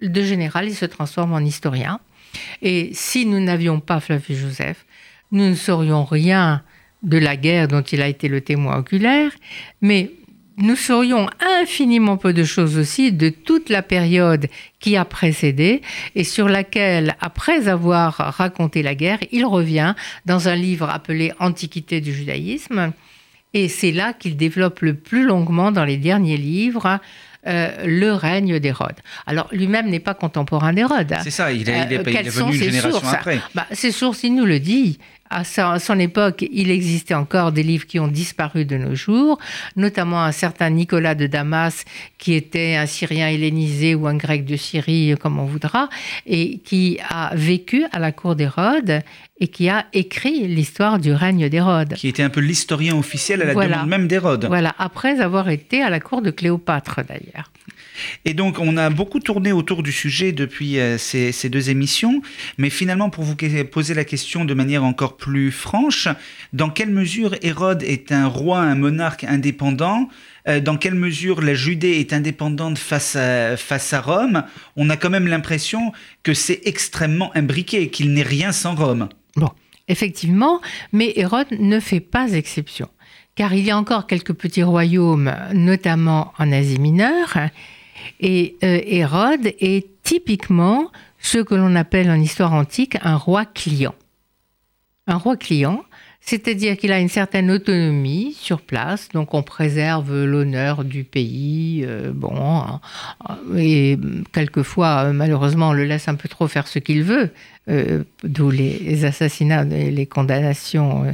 De 0.00 0.22
général, 0.22 0.66
il 0.66 0.74
se 0.74 0.86
transforme 0.86 1.34
en 1.34 1.40
historien. 1.40 2.00
Et 2.62 2.88
si 2.94 3.26
nous 3.26 3.38
n'avions 3.38 3.80
pas 3.80 4.00
Flavius 4.00 4.38
Joseph, 4.38 4.86
nous 5.30 5.46
ne 5.50 5.54
saurions 5.54 6.04
rien 6.04 6.62
de 7.02 7.18
la 7.18 7.36
guerre 7.36 7.68
dont 7.68 7.82
il 7.82 8.00
a 8.00 8.08
été 8.08 8.28
le 8.28 8.40
témoin 8.40 8.78
oculaire, 8.78 9.30
mais 9.82 10.12
nous 10.56 10.74
saurions 10.74 11.28
infiniment 11.60 12.16
peu 12.16 12.32
de 12.32 12.44
choses 12.44 12.78
aussi 12.78 13.12
de 13.12 13.28
toute 13.28 13.68
la 13.68 13.82
période 13.82 14.48
qui 14.80 14.96
a 14.96 15.04
précédé 15.04 15.82
et 16.14 16.24
sur 16.24 16.48
laquelle, 16.48 17.14
après 17.20 17.68
avoir 17.68 18.16
raconté 18.38 18.82
la 18.82 18.94
guerre, 18.94 19.18
il 19.32 19.44
revient 19.44 19.94
dans 20.24 20.48
un 20.48 20.54
livre 20.54 20.88
appelé 20.88 21.30
Antiquité 21.40 22.00
du 22.00 22.14
judaïsme. 22.14 22.94
Et 23.54 23.68
c'est 23.68 23.92
là 23.92 24.12
qu'il 24.12 24.36
développe 24.36 24.80
le 24.80 24.94
plus 24.94 25.24
longuement 25.24 25.72
dans 25.72 25.84
les 25.84 25.96
derniers 25.96 26.36
livres 26.36 26.98
euh, 27.46 27.70
le 27.86 28.12
règne 28.12 28.58
d'Hérode. 28.58 28.94
Alors 29.26 29.48
lui-même 29.52 29.88
n'est 29.90 30.00
pas 30.00 30.14
contemporain 30.14 30.72
d'Hérode. 30.72 31.14
C'est 31.22 31.30
ça, 31.30 31.52
il 31.52 31.68
est, 31.68 31.86
il 31.86 31.92
est- 31.92 31.98
Euh, 31.98 32.02
il 32.06 32.16
est 32.16 32.28
venu 32.30 32.46
une 32.52 32.58
ses 32.58 32.64
génération 32.70 33.00
sources? 33.00 33.14
après. 33.14 33.38
bah, 33.54 33.66
Ses 33.72 33.92
sources, 33.92 34.22
il 34.24 34.34
nous 34.34 34.46
le 34.46 34.60
dit. 34.60 34.98
À 35.34 35.78
son 35.78 35.98
époque, 35.98 36.44
il 36.52 36.70
existait 36.70 37.14
encore 37.14 37.52
des 37.52 37.62
livres 37.62 37.86
qui 37.86 37.98
ont 37.98 38.08
disparu 38.08 38.64
de 38.64 38.76
nos 38.76 38.94
jours, 38.94 39.38
notamment 39.76 40.22
un 40.22 40.32
certain 40.32 40.70
Nicolas 40.70 41.14
de 41.14 41.26
Damas, 41.26 41.84
qui 42.18 42.34
était 42.34 42.76
un 42.76 42.86
Syrien 42.86 43.28
hellénisé 43.28 43.94
ou 43.94 44.06
un 44.06 44.16
Grec 44.16 44.44
de 44.44 44.56
Syrie, 44.56 45.14
comme 45.20 45.38
on 45.38 45.44
voudra, 45.44 45.88
et 46.26 46.58
qui 46.58 46.98
a 47.08 47.34
vécu 47.34 47.84
à 47.92 47.98
la 47.98 48.12
cour 48.12 48.36
d'Hérode 48.36 49.02
et 49.40 49.48
qui 49.48 49.68
a 49.68 49.86
écrit 49.92 50.46
l'histoire 50.46 50.98
du 50.98 51.12
règne 51.12 51.48
d'Hérode. 51.48 51.94
Qui 51.94 52.08
était 52.08 52.22
un 52.22 52.30
peu 52.30 52.40
l'historien 52.40 52.96
officiel 52.96 53.42
à 53.42 53.46
la 53.46 53.54
demande 53.54 53.88
même 53.88 54.06
d'Hérode. 54.06 54.46
Voilà, 54.46 54.74
après 54.78 55.20
avoir 55.20 55.48
été 55.48 55.82
à 55.82 55.90
la 55.90 55.98
cour 55.98 56.22
de 56.22 56.30
Cléopâtre 56.30 57.00
d'ailleurs. 57.06 57.50
Et 58.24 58.34
donc, 58.34 58.58
on 58.58 58.76
a 58.76 58.90
beaucoup 58.90 59.20
tourné 59.20 59.52
autour 59.52 59.82
du 59.82 59.92
sujet 59.92 60.32
depuis 60.32 60.78
euh, 60.78 60.98
ces, 60.98 61.48
deux 61.48 61.70
émissions, 61.70 62.22
mais 62.58 62.70
finalement, 62.70 63.10
pour 63.10 63.24
vous 63.24 63.36
poser 63.70 63.94
la 63.94 64.04
question 64.04 64.44
de 64.44 64.54
manière 64.54 64.84
encore 64.84 65.16
plus 65.16 65.50
franche, 65.50 66.08
dans 66.52 66.70
quelle 66.70 66.90
mesure 66.90 67.34
Hérode 67.42 67.82
est 67.82 68.12
un 68.12 68.26
roi, 68.26 68.60
un 68.60 68.74
monarque 68.74 69.24
indépendant? 69.24 70.08
Euh, 70.46 70.60
dans 70.60 70.76
quelle 70.76 70.94
mesure 70.94 71.40
la 71.40 71.54
Judée 71.54 72.00
est 72.00 72.12
indépendante 72.12 72.78
face 72.78 73.16
à, 73.16 73.56
face 73.56 73.92
à 73.92 74.00
Rome, 74.00 74.44
on 74.76 74.90
a 74.90 74.96
quand 74.96 75.10
même 75.10 75.26
l'impression 75.26 75.92
que 76.22 76.34
c'est 76.34 76.60
extrêmement 76.64 77.34
imbriqué, 77.34 77.88
qu'il 77.88 78.12
n'est 78.12 78.22
rien 78.22 78.52
sans 78.52 78.74
Rome. 78.74 79.08
Bon, 79.36 79.50
effectivement, 79.88 80.60
mais 80.92 81.12
Hérode 81.16 81.52
ne 81.58 81.80
fait 81.80 82.00
pas 82.00 82.32
exception, 82.32 82.88
car 83.36 83.54
il 83.54 83.64
y 83.64 83.70
a 83.70 83.78
encore 83.78 84.06
quelques 84.06 84.34
petits 84.34 84.62
royaumes, 84.62 85.34
notamment 85.54 86.32
en 86.38 86.52
Asie 86.52 86.78
mineure, 86.78 87.38
et 88.20 88.56
euh, 88.62 88.80
Hérode 88.84 89.46
est 89.60 89.86
typiquement 90.02 90.90
ce 91.18 91.38
que 91.38 91.54
l'on 91.54 91.74
appelle 91.74 92.10
en 92.10 92.20
histoire 92.20 92.52
antique 92.52 92.96
un 93.02 93.16
roi 93.16 93.44
client. 93.44 93.94
Un 95.06 95.16
roi 95.16 95.36
client, 95.36 95.84
c'est-à-dire 96.20 96.78
qu'il 96.78 96.92
a 96.92 97.00
une 97.00 97.10
certaine 97.10 97.50
autonomie 97.50 98.34
sur 98.38 98.62
place, 98.62 99.10
donc 99.10 99.34
on 99.34 99.42
préserve 99.42 100.24
l'honneur 100.24 100.82
du 100.84 101.04
pays, 101.04 101.84
euh, 101.86 102.12
bon, 102.14 102.64
et 103.56 103.98
quelquefois, 104.32 105.12
malheureusement, 105.12 105.70
on 105.70 105.72
le 105.74 105.84
laisse 105.84 106.08
un 106.08 106.14
peu 106.14 106.28
trop 106.28 106.48
faire 106.48 106.66
ce 106.66 106.78
qu'il 106.78 107.02
veut, 107.02 107.30
euh, 107.70 108.04
d'où 108.22 108.50
les 108.50 109.04
assassinats 109.04 109.64
les 109.64 110.06
condamnations, 110.06 111.04
euh, 111.04 111.12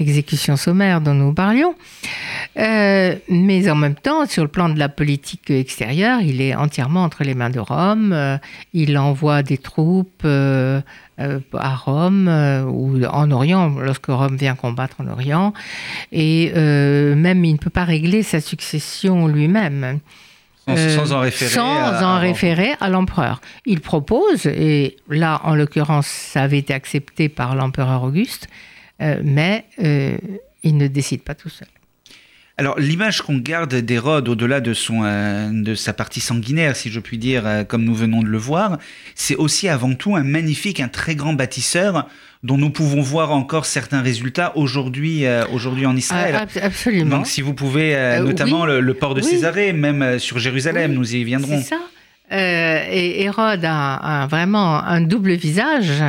exécutions 0.00 0.56
sommaires 0.56 1.00
dont 1.00 1.14
nous 1.14 1.32
parlions. 1.32 1.74
mais 2.56 3.70
en 3.70 3.76
même 3.76 3.94
temps, 3.94 4.26
sur 4.26 4.42
le 4.42 4.48
plan 4.48 4.68
de 4.68 4.78
la 4.78 4.88
politique 4.88 5.50
extérieure, 5.50 6.20
il 6.20 6.40
est 6.40 6.54
entièrement 6.54 7.04
entre 7.04 7.24
les 7.24 7.34
mains 7.34 7.50
de 7.50 7.60
Rome, 7.60 8.38
il 8.72 8.98
envoie 8.98 9.42
des 9.42 9.58
troupes 9.58 10.26
euh, 11.22 11.40
à 11.52 11.74
Rome 11.74 12.26
euh, 12.26 12.64
ou 12.64 13.04
en 13.04 13.30
Orient, 13.30 13.68
lorsque 13.68 14.06
Rome 14.06 14.36
vient 14.36 14.54
combattre 14.54 14.96
en 15.00 15.06
Orient. 15.08 15.52
Et 16.10 16.52
euh, 16.56 17.14
même, 17.14 17.44
il 17.44 17.52
ne 17.52 17.58
peut 17.58 17.70
pas 17.70 17.84
régler 17.84 18.22
sa 18.22 18.40
succession 18.40 19.28
lui-même. 19.28 20.00
Sans, 20.66 21.12
en 21.12 21.20
référer, 21.20 21.58
à, 21.58 22.18
référer 22.18 22.74
à 22.80 22.88
l'empereur. 22.88 23.40
Il 23.66 23.80
propose, 23.80 24.46
et 24.46 24.96
là, 25.08 25.40
en 25.44 25.54
l'occurrence, 25.54 26.06
ça 26.06 26.42
avait 26.42 26.58
été 26.58 26.72
accepté 26.72 27.28
par 27.28 27.56
l'empereur 27.56 28.04
Auguste, 28.04 28.48
mais 29.00 29.64
il 30.62 30.76
ne 30.76 30.86
décide 30.86 31.22
pas 31.22 31.34
tout 31.34 31.48
seul. 31.48 31.68
Alors 32.58 32.78
l'image 32.78 33.22
qu'on 33.22 33.38
garde 33.38 33.74
d'Hérode 33.74 34.28
au-delà 34.28 34.60
de, 34.60 34.74
son, 34.74 35.04
euh, 35.04 35.48
de 35.50 35.74
sa 35.74 35.92
partie 35.92 36.20
sanguinaire, 36.20 36.76
si 36.76 36.90
je 36.90 37.00
puis 37.00 37.16
dire, 37.16 37.46
euh, 37.46 37.64
comme 37.64 37.82
nous 37.82 37.94
venons 37.94 38.22
de 38.22 38.28
le 38.28 38.38
voir, 38.38 38.78
c'est 39.14 39.36
aussi 39.36 39.68
avant 39.68 39.94
tout 39.94 40.16
un 40.16 40.22
magnifique, 40.22 40.80
un 40.80 40.88
très 40.88 41.14
grand 41.14 41.32
bâtisseur 41.32 42.08
dont 42.42 42.58
nous 42.58 42.70
pouvons 42.70 43.00
voir 43.00 43.30
encore 43.30 43.64
certains 43.64 44.02
résultats 44.02 44.52
aujourd'hui 44.56 45.24
euh, 45.24 45.46
aujourd'hui 45.50 45.86
en 45.86 45.96
Israël. 45.96 46.36
Ah, 46.38 46.46
absolument. 46.62 47.18
Donc 47.18 47.26
si 47.26 47.40
vous 47.40 47.54
pouvez, 47.54 48.18
notamment 48.22 48.66
le, 48.66 48.94
port 48.94 49.14
de 49.14 49.22
Césarée, 49.22 49.72
même 49.72 50.18
sur 50.18 50.38
Jérusalem, 50.38 50.92
nous 50.92 51.14
y 51.14 51.24
viendrons. 51.24 51.58
C'est 51.62 51.70
ça. 51.70 51.80
Euh, 52.32 52.86
et 52.90 53.22
Hérode 53.22 53.64
a, 53.64 54.26
vraiment 54.30 54.82
un 54.82 55.00
double 55.00 55.32
visage. 55.32 56.02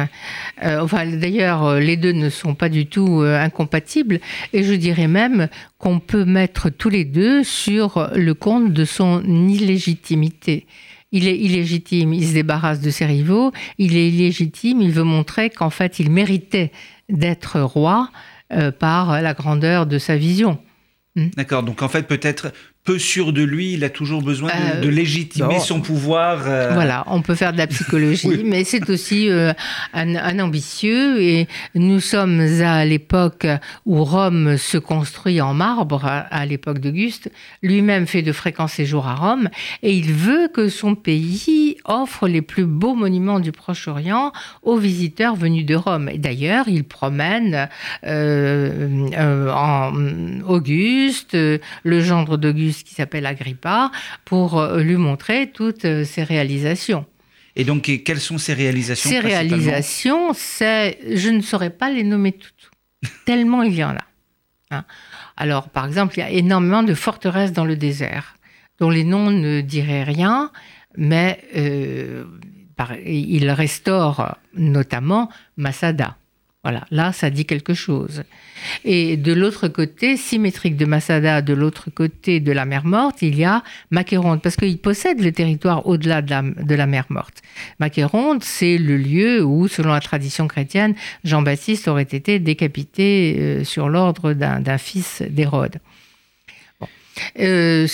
Euh, 0.63 0.79
enfin, 0.79 1.05
d'ailleurs, 1.05 1.79
les 1.79 1.97
deux 1.97 2.13
ne 2.13 2.29
sont 2.29 2.55
pas 2.55 2.69
du 2.69 2.85
tout 2.85 3.21
euh, 3.21 3.39
incompatibles. 3.39 4.19
Et 4.53 4.63
je 4.63 4.73
dirais 4.73 5.07
même 5.07 5.49
qu'on 5.77 5.99
peut 5.99 6.25
mettre 6.25 6.69
tous 6.69 6.89
les 6.89 7.03
deux 7.03 7.43
sur 7.43 8.09
le 8.15 8.33
compte 8.33 8.71
de 8.71 8.85
son 8.85 9.23
illégitimité. 9.23 10.65
Il 11.11 11.27
est 11.27 11.37
illégitime, 11.37 12.13
il 12.13 12.27
se 12.27 12.33
débarrasse 12.33 12.79
de 12.79 12.89
ses 12.89 13.05
rivaux. 13.05 13.51
Il 13.77 13.97
est 13.97 14.07
illégitime, 14.07 14.81
il 14.81 14.91
veut 14.91 15.03
montrer 15.03 15.49
qu'en 15.49 15.69
fait, 15.69 15.99
il 15.99 16.09
méritait 16.09 16.71
d'être 17.09 17.59
roi 17.59 18.09
par 18.79 19.21
la 19.21 19.33
grandeur 19.33 19.85
de 19.85 19.97
sa 19.97 20.15
vision. 20.15 20.59
D'accord, 21.15 21.61
donc 21.61 21.83
en 21.83 21.89
fait 21.89 22.07
peut-être 22.07 22.51
peu 22.83 22.99
sûr 22.99 23.31
de 23.31 23.41
lui, 23.43 23.73
il 23.73 23.83
a 23.85 23.89
toujours 23.89 24.21
besoin 24.21 24.49
de, 24.81 24.87
euh, 24.87 24.91
légitimer 24.91 25.59
son 25.59 25.79
pouvoir. 25.79 26.43
Euh. 26.45 26.71
Voilà, 26.73 27.05
on 27.07 27.21
peut 27.21 27.35
faire 27.35 27.53
de 27.53 27.57
la 27.57 27.67
psychologie, 27.67 28.41
mais 28.45 28.65
c'est 28.65 28.89
aussi 28.89 29.29
euh, 29.29 29.53
un, 29.93 30.39
ambitieux. 30.39 31.21
Et 31.21 31.47
nous 31.75 32.01
sommes 32.01 32.41
à 32.41 32.83
l'époque 32.83 33.47
où 33.85 34.03
Rome 34.03 34.57
se 34.57 34.77
construit 34.77 35.39
en 35.39 35.53
marbre, 35.53 36.03
à, 36.05 36.45
l'époque 36.45 36.79
d'Auguste. 36.79 37.31
Lui-même 37.61 38.05
fait 38.05 38.21
de 38.21 38.33
fréquents 38.33 38.67
séjours 38.67 39.07
à 39.07 39.15
Rome, 39.15 39.47
et 39.81 39.93
il 39.93 40.11
veut 40.11 40.49
que 40.53 40.67
son 40.67 40.95
pays 40.95 41.77
offre 41.85 42.27
les 42.27 42.41
plus 42.41 42.65
beaux 42.65 42.95
monuments 42.95 43.39
du 43.39 43.53
Proche-Orient 43.53 44.33
aux 44.61 44.77
visiteurs 44.77 45.35
venus 45.35 45.65
de 45.65 45.75
Rome. 45.75 46.09
Et 46.09 46.17
d'ailleurs, 46.17 46.65
il 46.67 46.83
promène 46.83 47.69
en 48.05 49.93
Auguste, 50.45 51.33
le 51.33 52.01
gendre 52.01 52.35
d'Auguste 52.37 52.72
qui 52.81 52.95
s'appelle 52.95 53.25
Agrippa, 53.25 53.91
pour 54.25 54.59
euh, 54.59 54.81
lui 54.81 54.95
montrer 54.95 55.51
toutes 55.51 55.85
euh, 55.85 56.03
ses 56.03 56.23
réalisations. 56.23 57.05
Et 57.55 57.65
donc, 57.65 57.91
quelles 58.03 58.19
sont 58.19 58.37
ces 58.39 58.53
réalisations 58.53 59.09
Ces 59.09 59.19
réalisations, 59.19 60.33
c'est, 60.33 60.97
je 61.07 61.29
ne 61.29 61.41
saurais 61.41 61.69
pas 61.69 61.91
les 61.91 62.03
nommer 62.03 62.31
toutes, 62.31 62.71
tellement 63.25 63.61
il 63.61 63.75
y 63.75 63.83
en 63.83 63.91
a. 63.91 64.05
Hein. 64.71 64.85
Alors, 65.37 65.69
par 65.69 65.85
exemple, 65.85 66.15
il 66.17 66.21
y 66.21 66.23
a 66.23 66.31
énormément 66.31 66.81
de 66.81 66.95
forteresses 66.95 67.51
dans 67.51 67.65
le 67.65 67.75
désert, 67.75 68.37
dont 68.79 68.89
les 68.89 69.03
noms 69.03 69.29
ne 69.29 69.61
diraient 69.61 70.03
rien, 70.03 70.51
mais 70.97 71.43
euh, 71.55 72.23
il 73.05 73.49
restaure 73.51 74.37
notamment 74.55 75.29
Masada. 75.57 76.17
Voilà, 76.63 76.85
là, 76.91 77.11
ça 77.11 77.29
dit 77.29 77.45
quelque 77.45 77.73
chose. 77.73 78.23
Et 78.85 79.17
de 79.17 79.33
l'autre 79.33 79.67
côté, 79.67 80.15
symétrique 80.15 80.77
de 80.77 80.85
Masada, 80.85 81.41
de 81.41 81.53
l'autre 81.53 81.89
côté 81.89 82.39
de 82.39 82.53
la 82.53 82.63
mer 82.63 82.85
Morte, 82.85 83.21
il 83.21 83.35
y 83.35 83.43
a 83.43 83.63
Macéronte, 83.91 84.41
parce 84.41 84.55
qu'il 84.55 84.77
possède 84.77 85.19
le 85.19 85.33
territoire 85.33 85.85
au-delà 85.85 86.21
de 86.21 86.75
la, 86.75 86.87
mer 86.87 87.05
Morte. 87.09 87.41
Macéronte, 87.79 88.45
c'est 88.45 88.77
le 88.77 88.95
lieu 88.95 89.43
où, 89.43 89.67
selon 89.67 89.91
la 89.91 89.99
tradition 89.99 90.47
chrétienne, 90.47 90.95
Jean-Baptiste 91.25 91.89
aurait 91.89 92.03
été 92.03 92.39
décapité 92.39 93.35
euh, 93.37 93.63
sur 93.65 93.89
l'ordre 93.89 94.31
d'un 94.31 94.77
fils 94.77 95.21
d'Hérode. 95.21 95.79
Euh, 97.39 97.87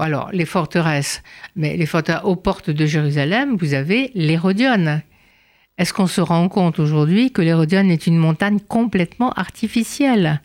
alors, 0.00 0.30
les 0.32 0.46
forteresses, 0.46 1.22
mais 1.54 1.76
les 1.76 1.86
forteresses 1.86 2.24
aux 2.24 2.36
portes 2.36 2.70
de 2.70 2.86
Jérusalem, 2.86 3.56
vous 3.56 3.72
avez 3.72 4.10
l'Hérodion, 4.14 5.00
est-ce 5.80 5.94
qu'on 5.94 6.06
se 6.06 6.20
rend 6.20 6.50
compte 6.50 6.78
aujourd'hui 6.78 7.32
que 7.32 7.40
l'Hérodion 7.40 7.88
est 7.88 8.06
une 8.06 8.18
montagne 8.18 8.60
complètement 8.60 9.32
artificielle 9.32 10.42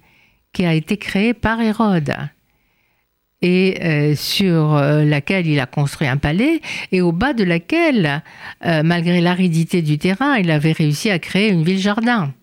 qui 0.53 0.65
a 0.65 0.73
été 0.73 0.95
créée 0.95 1.33
par 1.33 1.59
Hérode 1.59 2.15
et 3.41 3.83
euh, 3.83 4.15
sur 4.15 4.75
euh, 4.75 5.03
laquelle 5.03 5.45
il 5.45 5.59
a 5.59 5.65
construit 5.65 6.07
un 6.07 6.15
palais 6.15 6.61
et 6.93 7.01
au 7.01 7.11
bas 7.11 7.33
de 7.33 7.43
laquelle, 7.43 8.23
euh, 8.65 8.81
malgré 8.81 9.19
l'aridité 9.19 9.81
du 9.81 9.97
terrain, 9.97 10.37
il 10.37 10.49
avait 10.49 10.71
réussi 10.71 11.09
à 11.09 11.19
créer 11.19 11.49
une 11.49 11.63
ville-jardin? 11.63 12.33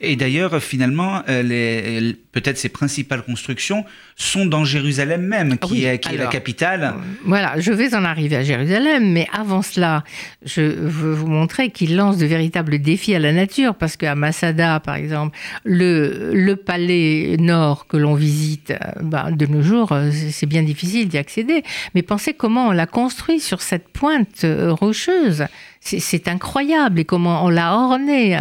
Et 0.00 0.16
d'ailleurs, 0.16 0.62
finalement, 0.62 1.20
euh, 1.28 2.12
peut-être 2.32 2.58
ses 2.58 2.68
principales 2.68 3.22
constructions 3.22 3.84
sont 4.16 4.46
dans 4.46 4.64
Jérusalem 4.64 5.22
même, 5.22 5.58
qui, 5.58 5.84
est, 5.84 6.04
la 6.16 6.26
capitale. 6.26 6.94
Voilà, 7.24 7.58
je 7.58 7.72
vais 7.72 7.94
en 7.94 8.04
arriver 8.04 8.36
à 8.36 8.42
Jérusalem, 8.42 9.12
mais 9.12 9.26
avant 9.32 9.62
cela, 9.62 10.04
je 10.44 10.60
veux 10.60 11.12
vous 11.12 11.26
montrer 11.26 11.70
qu'il 11.70 11.96
lance 11.96 12.18
de 12.18 12.26
véritables 12.26 12.78
défis 12.78 13.14
à 13.14 13.18
la 13.18 13.32
nature, 13.32 13.74
parce 13.74 13.96
qu'à 13.96 14.14
Masada, 14.14 14.80
par 14.80 14.94
exemple, 14.94 15.36
le, 15.64 16.32
le 16.32 16.56
palais 16.56 17.36
nord 17.38 17.86
que 17.86 17.96
l'on 17.96 18.14
visite 18.14 18.74
ben, 19.02 19.30
de 19.32 19.46
nos 19.46 19.62
jours, 19.62 19.92
euh, 19.92 20.10
c'est 20.30 20.46
bien 20.46 20.62
difficile 20.62 21.08
d'y 21.08 21.18
accéder. 21.18 21.62
Mais 21.94 22.02
pensez 22.02 22.34
comment 22.34 22.68
on 22.68 22.72
l'a 22.72 22.86
construit 22.86 23.40
sur 23.40 23.62
cette 23.62 23.88
pointe 23.88 24.44
rocheuse. 24.44 25.46
C'est 25.80 26.28
incroyable 26.28 27.00
et 27.00 27.04
comment 27.04 27.44
on 27.44 27.48
l'a 27.48 27.74
orné 27.74 28.36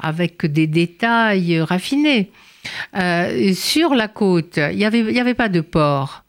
avec, 0.00 0.46
des 0.46 0.66
détails 0.66 1.60
raffinés. 1.60 2.30
Euh, 2.96 3.52
sur 3.54 3.94
la 3.94 4.08
côte, 4.08 4.56
il 4.56 4.76
n'y 4.76 4.84
avait, 4.84 5.18
avait 5.18 5.34
pas 5.34 5.48
de 5.48 5.60
port. 5.60 6.24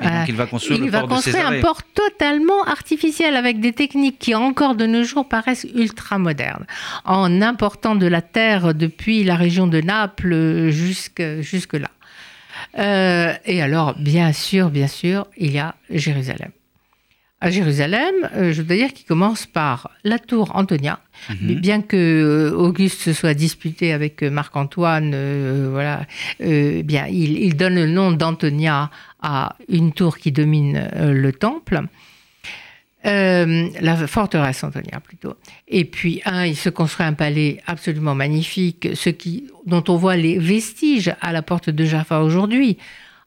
Et 0.00 0.04
donc 0.04 0.28
il 0.28 0.34
va 0.34 0.46
construire 0.46 0.78
il 0.80 0.86
le 0.86 0.90
va 0.90 1.00
port 1.00 1.08
de 1.08 1.14
construire 1.14 1.36
Césarée. 1.36 1.58
un 1.58 1.62
port 1.62 1.82
totalement 1.94 2.64
artificiel 2.64 3.36
avec 3.36 3.60
des 3.60 3.72
techniques 3.72 4.18
qui 4.18 4.34
encore 4.34 4.74
de 4.74 4.86
nos 4.86 5.04
jours 5.04 5.28
paraissent 5.28 5.66
ultra 5.74 6.18
modernes, 6.18 6.66
en 7.04 7.40
important 7.40 7.94
de 7.94 8.06
la 8.06 8.22
terre 8.22 8.74
depuis 8.74 9.22
la 9.22 9.36
région 9.36 9.66
de 9.68 9.80
Naples 9.80 10.70
jusque, 10.70 11.22
jusque 11.40 11.74
là. 11.74 11.90
Euh, 12.78 13.34
et 13.44 13.62
alors, 13.62 13.94
bien 13.98 14.32
sûr, 14.32 14.70
bien 14.70 14.88
sûr, 14.88 15.26
il 15.36 15.52
y 15.52 15.58
a 15.58 15.74
Jérusalem. 15.90 16.50
À 17.44 17.50
Jérusalem, 17.50 18.14
euh, 18.36 18.52
je 18.52 18.62
dois 18.62 18.76
dire 18.76 18.92
qu'il 18.92 19.04
commence 19.04 19.46
par 19.46 19.90
la 20.04 20.18
tour 20.20 20.52
Antonia, 20.54 21.00
Mhm. 21.28 21.54
bien 21.60 21.82
que 21.82 21.96
euh, 21.96 22.56
Auguste 22.56 23.00
se 23.00 23.12
soit 23.12 23.34
disputé 23.34 23.92
avec 23.92 24.22
euh, 24.22 24.30
Marc-Antoine, 24.30 25.10
euh, 25.12 25.68
voilà, 25.72 26.06
euh, 26.40 26.82
bien, 26.84 27.06
il, 27.08 27.38
il 27.46 27.56
donne 27.56 27.74
le 27.74 27.86
nom 27.88 28.12
d'Antonia 28.12 28.90
à 29.20 29.56
une 29.68 29.92
tour 29.92 30.18
qui 30.18 30.30
domine 30.30 30.88
euh, 30.94 31.12
le 31.12 31.32
temple. 31.32 31.82
La 33.04 33.96
forteresse 34.06 34.62
Antonia 34.62 35.00
plutôt. 35.00 35.34
Et 35.66 35.84
puis, 35.84 36.22
un, 36.24 36.46
il 36.46 36.54
se 36.56 36.68
construit 36.68 37.04
un 37.04 37.14
palais 37.14 37.60
absolument 37.66 38.14
magnifique, 38.14 38.90
ce 38.94 39.10
qui, 39.10 39.48
dont 39.66 39.82
on 39.88 39.96
voit 39.96 40.14
les 40.16 40.38
vestiges 40.38 41.12
à 41.20 41.32
la 41.32 41.42
porte 41.42 41.68
de 41.70 41.84
Jaffa 41.84 42.20
aujourd'hui, 42.22 42.78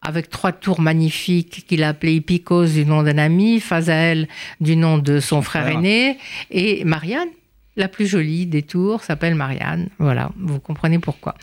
avec 0.05 0.29
trois 0.29 0.51
tours 0.51 0.79
magnifiques 0.79 1.65
qu'il 1.67 1.83
a 1.83 1.89
appelées 1.89 2.15
Hippikos 2.15 2.67
du 2.67 2.85
nom 2.85 3.03
d'un 3.03 3.17
ami, 3.17 3.59
Phasaël 3.59 4.27
du 4.61 4.75
nom 4.75 4.97
de 4.97 5.19
son 5.19 5.41
frère 5.41 5.67
aîné, 5.67 6.17
et 6.51 6.83
Marianne, 6.85 7.29
la 7.75 7.87
plus 7.87 8.07
jolie 8.07 8.45
des 8.45 8.61
tours, 8.61 9.03
s'appelle 9.03 9.35
Marianne. 9.35 9.89
Voilà, 9.99 10.31
vous 10.37 10.59
comprenez 10.59 10.99
pourquoi. 10.99 11.35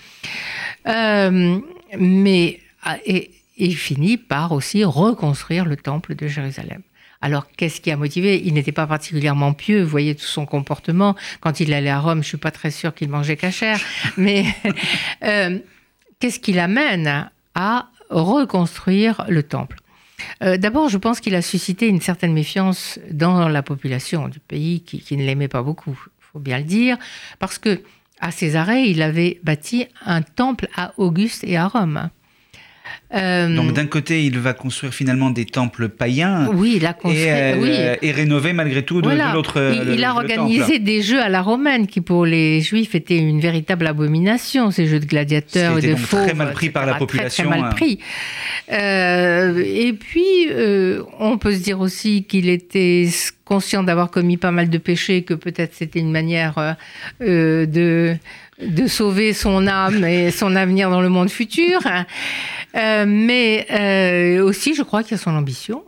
Euh, 0.88 1.58
mais 1.98 2.60
ah, 2.84 2.96
et 3.04 3.30
il 3.58 3.76
finit 3.76 4.16
par 4.16 4.52
aussi 4.52 4.84
reconstruire 4.84 5.64
le 5.64 5.76
temple 5.76 6.14
de 6.14 6.26
Jérusalem. 6.26 6.82
Alors, 7.20 7.46
qu'est-ce 7.56 7.80
qui 7.80 7.90
a 7.90 7.96
motivé? 7.96 8.42
Il 8.44 8.54
n'était 8.54 8.72
pas 8.72 8.86
particulièrement 8.86 9.52
pieux, 9.52 9.82
vous 9.82 9.88
voyez 9.88 10.16
tout 10.16 10.24
son 10.24 10.44
comportement. 10.44 11.14
Quand 11.40 11.60
il 11.60 11.72
allait 11.72 11.90
à 11.90 12.00
Rome, 12.00 12.22
je 12.22 12.28
suis 12.28 12.36
pas 12.36 12.50
très 12.50 12.72
sûre 12.72 12.94
qu'il 12.94 13.08
mangeait 13.08 13.36
cachère. 13.36 13.78
Mais 14.16 14.44
euh, 15.24 15.58
qu'est-ce 16.18 16.40
qui 16.40 16.52
l'amène 16.52 17.30
à 17.54 17.90
reconstruire 18.12 19.24
le 19.28 19.42
temple 19.42 19.78
Euh, 20.42 20.56
D'abord, 20.56 20.88
je 20.88 20.98
pense 20.98 21.18
qu'il 21.20 21.34
a 21.34 21.42
suscité 21.42 21.88
une 21.88 22.00
certaine 22.00 22.32
méfiance 22.32 23.00
dans 23.10 23.48
la 23.48 23.62
population 23.62 24.28
du 24.28 24.38
pays 24.38 24.82
qui, 24.82 25.16
ne 25.16 25.24
l'aimait 25.24 25.48
pas 25.48 25.62
beaucoup, 25.62 25.98
il 26.20 26.24
faut 26.32 26.38
bien 26.38 26.58
le 26.58 26.64
dire, 26.64 26.96
parce 27.40 27.58
que 27.58 27.82
à 28.20 28.30
Césarée, 28.30 28.84
il 28.84 29.02
avait 29.02 29.40
bâti 29.42 29.86
un 30.06 30.22
temple 30.22 30.68
à 30.76 30.92
Auguste 30.96 31.42
et 31.42 31.56
à 31.56 31.66
Rome. 31.66 32.08
Euh, 33.14 33.54
Donc 33.54 33.72
d'un 33.74 33.86
côté, 33.86 34.24
il 34.24 34.38
va 34.38 34.52
construire 34.54 34.94
finalement 34.94 35.30
des 35.30 35.44
temples 35.44 35.88
païens 35.88 36.48
oui, 36.54 36.74
il 36.76 36.86
a 36.86 36.92
construit. 36.94 37.22
et, 37.22 37.30
euh, 37.30 37.56
oui. 37.58 37.98
et 38.08 38.10
rénover 38.12 38.52
malgré 38.54 38.82
tout 38.84 39.02
de, 39.02 39.06
Voilà. 39.06 39.28
de 39.30 39.34
l'autre. 39.34 39.72
Il, 39.74 39.82
le- 39.88 39.94
il 39.94 40.04
a 40.04 40.08
le 40.08 40.14
organisé 40.14 40.60
temple. 40.74 40.84
des 40.84 41.02
jeux 41.02 41.20
à 41.22 41.28
la 41.28 41.42
romaine 41.42 41.86
qui, 41.86 42.00
pour 42.00 42.24
les 42.24 42.60
juifs, 42.62 42.94
étaient 42.94 43.18
une 43.18 43.40
véritable 43.40 43.86
abomination, 43.86 44.70
ces 44.70 44.86
jeux 44.86 45.00
de 45.00 45.04
gladiateurs 45.06 45.78
et 45.78 45.82
de 45.82 45.94
fauves. 45.94 46.24
très 46.26 46.34
mal 46.34 46.52
pris 46.52 46.70
par 46.70 46.86
la 46.86 46.92
très, 46.92 46.98
population, 47.00 47.44
Très, 47.50 47.58
hein. 47.58 47.60
mal 47.62 47.74
pris. 47.74 47.98
Euh, 48.72 49.62
et 49.64 49.92
puis, 49.92 50.48
euh, 50.50 51.02
on 51.18 51.38
peut 51.38 51.52
se 51.52 51.62
dire 51.62 51.80
aussi 51.80 52.24
qu'il 52.24 52.48
était 52.48 53.08
conscient 53.44 53.82
d'avoir 53.82 54.10
commis 54.10 54.36
pas 54.36 54.50
mal 54.52 54.70
de 54.70 54.78
péchés, 54.78 55.22
que 55.22 55.34
peut-être 55.34 55.74
c'était 55.74 55.98
une 56.00 56.10
manière 56.12 56.56
euh, 56.58 56.72
euh, 57.20 57.66
de 57.66 58.16
de 58.66 58.86
sauver 58.86 59.32
son 59.32 59.66
âme 59.66 60.04
et 60.04 60.30
son 60.30 60.56
avenir 60.56 60.90
dans 60.90 61.00
le 61.00 61.08
monde 61.08 61.30
futur. 61.30 61.80
Euh, 62.74 63.04
mais 63.06 63.66
euh, 63.70 64.42
aussi, 64.44 64.74
je 64.74 64.82
crois 64.82 65.02
qu'il 65.02 65.12
y 65.12 65.14
a 65.14 65.18
son 65.18 65.34
ambition. 65.36 65.84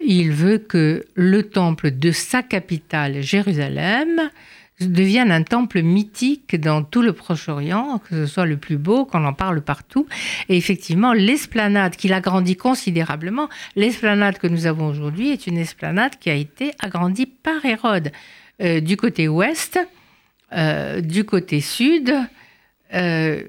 Il 0.00 0.32
veut 0.32 0.58
que 0.58 1.04
le 1.14 1.42
temple 1.42 1.90
de 1.90 2.10
sa 2.10 2.42
capitale, 2.42 3.22
Jérusalem, 3.22 4.30
devienne 4.80 5.30
un 5.30 5.42
temple 5.42 5.82
mythique 5.82 6.58
dans 6.58 6.82
tout 6.82 7.02
le 7.02 7.12
Proche-Orient, 7.12 7.98
que 7.98 8.24
ce 8.24 8.26
soit 8.26 8.46
le 8.46 8.56
plus 8.56 8.78
beau, 8.78 9.04
qu'on 9.04 9.24
en 9.26 9.34
parle 9.34 9.60
partout. 9.60 10.06
Et 10.48 10.56
effectivement, 10.56 11.12
l'esplanade 11.12 11.96
qu'il 11.96 12.14
agrandit 12.14 12.56
considérablement, 12.56 13.48
l'esplanade 13.76 14.38
que 14.38 14.46
nous 14.46 14.66
avons 14.66 14.88
aujourd'hui 14.88 15.30
est 15.30 15.46
une 15.46 15.58
esplanade 15.58 16.12
qui 16.18 16.30
a 16.30 16.34
été 16.34 16.72
agrandie 16.78 17.26
par 17.26 17.64
Hérode 17.64 18.10
euh, 18.62 18.80
du 18.80 18.96
côté 18.96 19.28
ouest, 19.28 19.78
euh, 20.52 21.00
du 21.00 21.24
côté 21.24 21.60
sud, 21.60 22.12
euh, 22.92 23.42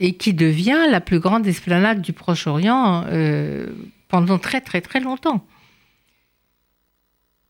et 0.00 0.12
qui 0.14 0.34
devient 0.34 0.86
la 0.90 1.00
plus 1.00 1.18
grande 1.18 1.46
esplanade 1.46 2.02
du 2.02 2.12
Proche-Orient 2.12 3.04
euh, 3.08 3.68
pendant 4.08 4.38
très 4.38 4.60
très 4.60 4.82
très 4.82 5.00
longtemps. 5.00 5.44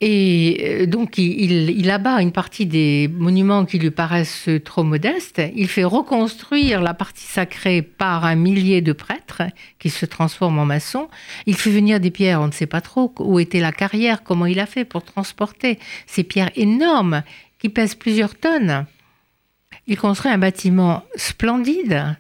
Et 0.01 0.87
donc, 0.87 1.19
il, 1.19 1.71
il 1.71 1.91
abat 1.91 2.23
une 2.23 2.31
partie 2.31 2.67
des 2.67 3.11
monuments 3.13 3.65
qui 3.65 3.81
lui 3.81 3.91
paraissent 3.91 4.49
trop 4.65 4.85
modestes. 4.85 5.43
Il 5.57 5.67
fait 5.67 5.83
reconstruire 5.83 6.81
la 6.81 6.95
partie 6.95 7.27
sacrée 7.27 7.83
par 7.83 8.25
un 8.25 8.37
millier 8.37 8.81
de 8.81 8.93
prêtres 8.93 9.43
qui 9.81 9.91
se 9.91 10.07
transforment 10.07 10.61
en 10.61 10.67
maçons. 10.67 11.09
Il 11.47 11.57
fait 11.57 11.71
venir 11.71 11.99
des 11.99 12.13
pierres, 12.13 12.41
on 12.41 12.47
ne 12.47 12.53
sait 12.53 12.67
pas 12.67 12.81
trop 12.81 13.13
où 13.19 13.41
était 13.41 13.59
la 13.59 13.73
carrière, 13.73 14.23
comment 14.23 14.47
il 14.47 14.61
a 14.61 14.67
fait 14.67 14.85
pour 14.85 15.03
transporter 15.03 15.81
ces 16.07 16.23
pierres 16.23 16.53
énormes 16.55 17.25
qui 17.59 17.69
pèsent 17.69 17.95
plusieurs 17.95 18.35
tonnes. 18.35 18.87
Il 19.87 19.99
construit 19.99 20.31
un 20.31 20.39
bâtiment 20.39 21.05
splendide 21.17 22.17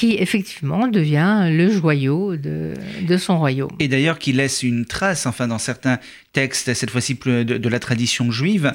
qui 0.00 0.16
effectivement 0.18 0.88
devient 0.88 1.50
le 1.50 1.70
joyau 1.70 2.34
de, 2.34 2.72
de 3.02 3.16
son 3.18 3.38
royaume. 3.38 3.68
Et 3.80 3.86
d'ailleurs, 3.86 4.18
qui 4.18 4.32
laisse 4.32 4.62
une 4.62 4.86
trace, 4.86 5.26
enfin, 5.26 5.46
dans 5.46 5.58
certains 5.58 5.98
textes, 6.32 6.72
cette 6.72 6.88
fois-ci 6.88 7.18
de, 7.22 7.42
de 7.42 7.68
la 7.68 7.78
tradition 7.78 8.30
juive, 8.30 8.72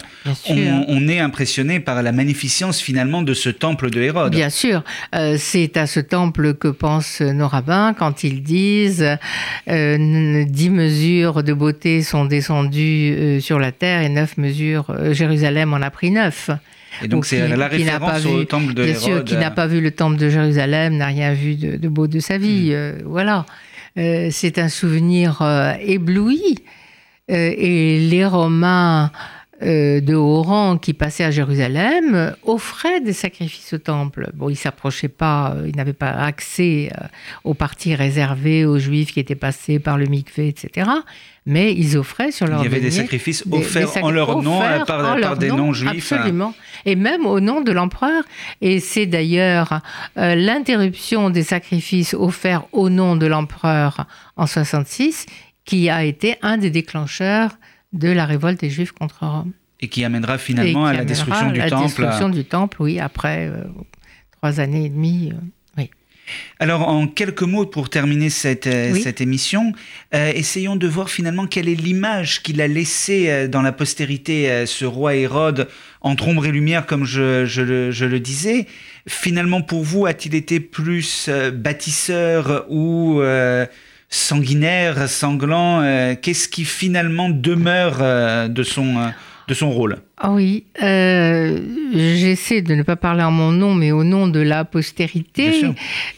on, 0.48 0.86
on 0.88 1.08
est 1.08 1.18
impressionné 1.18 1.80
par 1.80 2.04
la 2.04 2.12
magnificence 2.12 2.80
finalement 2.80 3.24
de 3.24 3.34
ce 3.34 3.50
temple 3.50 3.90
de 3.90 4.02
Hérode. 4.02 4.36
Bien 4.36 4.52
sûr, 4.52 4.84
euh, 5.16 5.38
c'est 5.40 5.78
à 5.78 5.88
ce 5.88 6.00
temple 6.00 6.54
que 6.54 6.68
pensent 6.68 7.22
nos 7.22 7.48
rabbins 7.48 7.96
quand 7.98 8.24
ils 8.24 8.44
disent 8.44 9.18
euh, 9.68 10.46
dix 10.48 10.70
mesures 10.70 11.42
de 11.42 11.54
beauté 11.54 12.04
sont 12.04 12.26
descendues 12.26 13.16
euh, 13.18 13.40
sur 13.40 13.58
la 13.58 13.72
terre 13.72 14.04
et 14.04 14.10
neuf 14.10 14.38
mesures, 14.38 14.96
Jérusalem 15.12 15.74
en 15.74 15.82
a 15.82 15.90
pris 15.90 16.12
neuf. 16.12 16.52
Et 17.04 17.08
donc, 17.08 17.26
c'est 17.26 17.48
la 17.48 17.68
référence 17.68 18.26
au 18.26 18.40
vu- 18.40 18.46
temple 18.46 18.74
de 18.74 18.84
Bien 18.86 18.96
sûr, 18.96 19.24
qui 19.24 19.36
n'a 19.36 19.52
pas 19.52 19.68
vu 19.68 19.82
le 19.82 19.92
temple 19.92 20.18
de 20.18 20.30
Jérusalem, 20.30 20.96
n'a 20.98 21.08
rien 21.08 21.34
vu 21.34 21.56
de, 21.56 21.78
de 21.78 21.88
beau 21.90 22.08
de 22.08 22.20
sa 22.20 22.38
vie. 22.38 22.70
euh, 22.72 22.94
voilà. 23.06 23.46
Euh, 23.98 24.28
c'est 24.32 24.60
un 24.60 24.70
souvenir 24.70 25.42
euh, 25.42 25.74
ébloui. 25.82 26.56
Et 27.28 28.00
les 28.08 28.24
Romains 28.26 29.12
euh, 29.64 30.02
de 30.02 30.14
haut 30.16 30.42
rang 30.42 30.78
qui 30.78 30.94
passaient 30.94 31.24
à 31.24 31.32
Jérusalem 31.32 32.14
euh, 32.14 32.32
offraient 32.44 33.00
des 33.00 33.14
sacrifices 33.14 33.72
au 33.74 33.78
temple. 33.78 34.30
Bon, 34.34 34.50
ils 34.50 34.56
s'approchaient 34.58 35.08
pas, 35.08 35.54
euh, 35.56 35.70
ils 35.70 35.76
n'avaient 35.78 35.94
pas 35.94 36.10
accès 36.12 36.92
aux 37.46 37.54
parties 37.54 37.96
réservées 37.96 38.66
aux 38.66 38.78
Juifs 38.80 39.14
qui 39.14 39.20
étaient 39.22 39.34
passés 39.36 39.80
par 39.80 39.98
le 39.98 40.08
mikvé, 40.08 40.50
etc. 40.50 40.90
Mais 41.46 41.74
ils 41.74 41.96
offraient 41.98 42.32
sur 42.32 42.48
leur 42.48 42.60
Il 42.62 42.64
y 42.64 42.68
avait 42.68 42.82
des 42.82 42.92
sacrifices 42.92 43.48
des- 43.48 43.58
offerts 43.58 44.04
en 44.04 44.10
leur 44.12 44.42
nom 44.42 44.60
par, 44.86 45.18
leur 45.18 45.38
des 45.38 45.48
non-juifs. 45.50 46.12
hein. 46.12 46.16
Absolument. 46.18 46.54
Et 46.86 46.96
même 46.96 47.26
au 47.26 47.40
nom 47.40 47.62
de 47.62 47.72
l'empereur. 47.72 48.24
Et 48.62 48.80
c'est 48.80 49.06
d'ailleurs 49.06 49.80
euh, 50.18 50.36
l'interruption 50.36 51.30
des 51.30 51.44
sacrifices 51.44 52.14
offerts 52.14 52.66
au 52.74 52.90
nom 52.90 53.16
de 53.16 53.26
l'empereur 53.28 54.06
en 54.36 54.48
66 54.48 55.28
qui 55.66 55.90
a 55.90 56.04
été 56.04 56.36
un 56.42 56.58
des 56.58 56.70
déclencheurs 56.72 57.52
de 57.96 58.10
la 58.10 58.26
révolte 58.26 58.60
des 58.62 58.70
Juifs 58.70 58.92
contre 58.92 59.26
Rome. 59.26 59.52
Et 59.82 59.88
qui 59.90 60.06
amènera 60.06 60.38
finalement 60.38 60.84
qui 60.86 60.90
à 60.92 60.94
la 60.94 61.06
destruction 61.06 61.52
du 61.52 61.60
la 61.60 61.70
temple. 61.70 61.86
destruction 61.88 62.30
du 62.30 62.46
temple, 62.46 62.78
oui, 62.82 63.00
après 63.00 63.48
euh, 63.48 63.64
trois 64.38 64.60
années 64.60 64.86
et 64.86 64.90
demie. 64.90 65.32
euh, 65.34 65.38
oui. 65.78 65.90
Alors, 66.60 66.88
en 66.88 67.08
quelques 67.08 67.44
mots 67.44 67.66
pour 67.66 67.90
terminer 67.90 68.30
cette, 68.30 68.68
euh, 68.68 68.94
Oui. 68.94 69.02
cette 69.02 69.20
émission, 69.22 69.74
euh, 70.14 70.32
essayons 70.34 70.76
de 70.78 70.88
voir 70.88 71.10
finalement 71.10 71.46
quelle 71.46 71.68
est 71.68 71.76
l'image 71.76 72.42
qu'il 72.42 72.62
a 72.62 72.68
laissée 72.68 73.48
dans 73.50 73.62
la 73.62 73.72
postérité, 73.74 74.66
ce 74.66 74.86
roi 74.86 75.16
Hérode, 75.16 75.68
entre 76.02 76.28
ombre 76.30 76.46
et 76.46 76.52
lumière, 76.52 76.86
comme 76.86 77.04
je, 77.06 77.46
je 77.46 77.62
le, 77.62 77.92
je 77.92 78.06
le 78.06 78.20
disais. 78.20 78.68
Finalement, 79.08 79.62
pour 79.62 79.84
vous, 79.84 80.06
a-t-il 80.06 80.36
été 80.36 80.60
plus 80.60 81.30
bâtisseur 81.54 82.66
ou 82.70 83.22
sanguinaire, 84.10 85.10
sanglant 85.10 85.82
euh, 85.82 86.16
Qu'est-ce 86.20 86.48
qui 86.48 86.66
finalement 86.66 87.30
demeure 87.30 87.98
euh, 88.02 88.48
de, 88.48 88.64
son, 88.64 88.98
euh, 88.98 89.08
de 89.48 89.54
son 89.54 89.72
rôle? 89.72 89.98
Ah 90.18 90.32
oui, 90.32 90.64
j'essaie 90.80 92.62
de 92.62 92.74
ne 92.74 92.84
pas 92.84 92.96
parler 92.96 93.24
en 93.24 93.32
mon 93.32 93.52
nom, 93.52 93.74
mais 93.74 93.92
au 93.92 94.04
nom 94.04 94.28
de 94.28 94.40
la 94.40 94.64
postérité. 94.64 95.62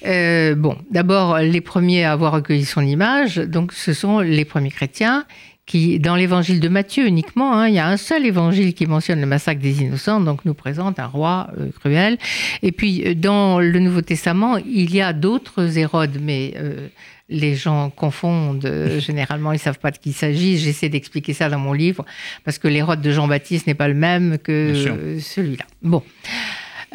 Bon, 0.03 0.77
d'abord, 0.91 1.39
les 1.39 1.61
premiers 1.61 2.03
à 2.03 2.11
avoir 2.11 2.33
recueilli 2.33 2.65
son 2.65 2.85
image, 2.85 3.37
donc 3.37 3.73
ce 3.73 3.93
sont 3.93 4.19
les 4.19 4.45
premiers 4.45 4.71
chrétiens 4.71 5.25
qui, 5.67 5.99
dans 5.99 6.15
l'évangile 6.15 6.59
de 6.59 6.69
Matthieu 6.69 7.05
uniquement, 7.05 7.53
hein, 7.53 7.67
il 7.67 7.75
y 7.75 7.79
a 7.79 7.87
un 7.87 7.97
seul 7.97 8.25
évangile 8.25 8.73
qui 8.73 8.87
mentionne 8.87 9.19
le 9.19 9.27
massacre 9.27 9.61
des 9.61 9.81
innocents, 9.83 10.21
donc 10.21 10.45
nous 10.45 10.53
présente 10.53 10.97
un 10.97 11.05
roi 11.05 11.49
euh, 11.59 11.67
cruel. 11.77 12.17
Et 12.63 12.71
puis, 12.71 13.15
dans 13.15 13.59
le 13.59 13.79
Nouveau 13.79 14.01
Testament, 14.01 14.57
il 14.57 14.95
y 14.95 15.01
a 15.01 15.11
d'autres 15.11 15.77
Hérodes, 15.77 16.19
mais 16.21 16.53
euh, 16.55 16.87
les 17.29 17.55
gens 17.55 17.89
confondent. 17.89 18.65
euh, 18.65 18.99
généralement, 19.07 19.51
ils 19.51 19.59
savent 19.59 19.79
pas 19.79 19.91
de 19.91 19.97
qui 19.97 20.09
il 20.09 20.13
s'agit. 20.13 20.57
J'essaie 20.57 20.89
d'expliquer 20.89 21.33
ça 21.33 21.49
dans 21.49 21.59
mon 21.59 21.73
livre 21.73 22.05
parce 22.43 22.57
que 22.57 22.67
l'Hérode 22.67 23.01
de 23.01 23.11
Jean-Baptiste 23.11 23.67
n'est 23.67 23.73
pas 23.73 23.87
le 23.87 23.93
même 23.93 24.37
que 24.37 25.19
celui-là. 25.19 25.65
Bon. 25.81 26.03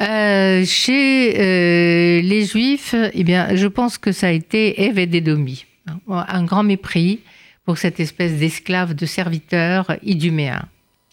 Euh, 0.01 0.64
chez 0.64 1.38
euh, 1.38 2.23
les 2.23 2.47
Juifs, 2.47 2.95
eh 3.12 3.25
bien, 3.25 3.55
je 3.55 3.66
pense 3.66 3.99
que 3.99 4.11
ça 4.11 4.29
a 4.29 4.31
été 4.31 4.85
Evededomi, 4.85 5.66
hein, 5.87 5.99
un 6.09 6.45
grand 6.45 6.62
mépris 6.62 7.21
pour 7.66 7.77
cette 7.77 8.01
espèce 8.01 8.33
d'esclave, 8.38 8.95
de 8.95 9.05
serviteur 9.05 9.95
iduméen 10.03 10.62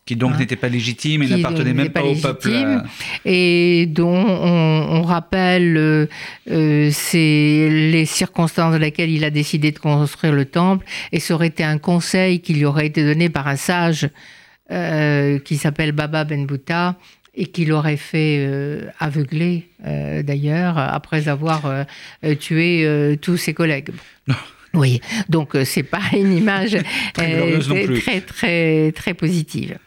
Qui 0.09 0.15
donc 0.15 0.31
Hein. 0.33 0.37
n'était 0.39 0.55
pas 0.55 0.69
légitime 0.69 1.21
et 1.21 1.27
n'appartenait 1.27 1.71
même 1.71 1.89
pas, 1.89 2.01
pas 2.01 2.07
au 2.07 2.15
peuple. 2.15 2.49
et 3.25 3.85
dont 3.85 4.07
on, 4.09 4.87
on 4.89 5.01
rappelle 5.03 5.77
euh, 5.77 6.07
euh, 6.49 6.89
les 7.13 8.05
circonstances 8.07 8.71
dans 8.71 8.79
lesquelles 8.79 9.11
il 9.11 9.23
a 9.23 9.29
décidé 9.29 9.71
de 9.71 9.77
construire 9.77 10.33
le 10.33 10.45
temple, 10.45 10.83
et 11.11 11.19
ça 11.19 11.35
aurait 11.35 11.45
été 11.45 11.63
un 11.63 11.77
conseil 11.77 12.39
qui 12.39 12.55
lui 12.55 12.65
aurait 12.65 12.87
été 12.87 13.05
donné 13.05 13.29
par 13.29 13.47
un 13.47 13.55
sage 13.55 14.09
euh, 14.71 15.37
qui 15.37 15.57
s'appelle 15.57 15.91
Baba 15.91 16.23
Ben 16.23 16.47
et 17.35 17.45
qui 17.45 17.65
l'aurait 17.65 17.95
fait 17.95 18.37
euh, 18.39 18.87
aveugler 18.99 19.67
euh, 19.85 20.23
d'ailleurs 20.23 20.79
après 20.79 21.27
avoir 21.27 21.67
euh, 21.67 22.33
tué 22.33 23.15
tous 23.21 23.37
ses 23.37 23.53
collègues. 23.53 23.91
Oui, 24.73 25.01
donc 25.29 25.55
c'est 25.65 25.83
pas 25.83 26.01
une 26.13 26.35
image 26.35 26.77
très 27.13 28.21
très 28.21 28.91
très 28.91 29.13
positive. 29.13 29.77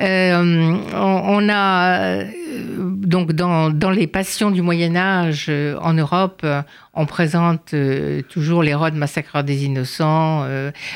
Euh, 0.00 0.76
on, 0.94 1.22
on 1.44 1.48
a 1.48 2.22
euh, 2.52 2.64
donc 2.84 3.32
dans, 3.32 3.70
dans 3.70 3.90
les 3.90 4.06
passions 4.06 4.50
du 4.50 4.62
Moyen 4.62 4.96
Âge 4.96 5.46
euh, 5.48 5.76
en 5.80 5.92
Europe, 5.92 6.46
on 6.94 7.06
présente 7.06 7.74
euh, 7.74 8.22
toujours 8.22 8.62
l'Hérode 8.62 8.94
massacreur 8.94 9.44
des 9.44 9.64
innocents 9.64 10.46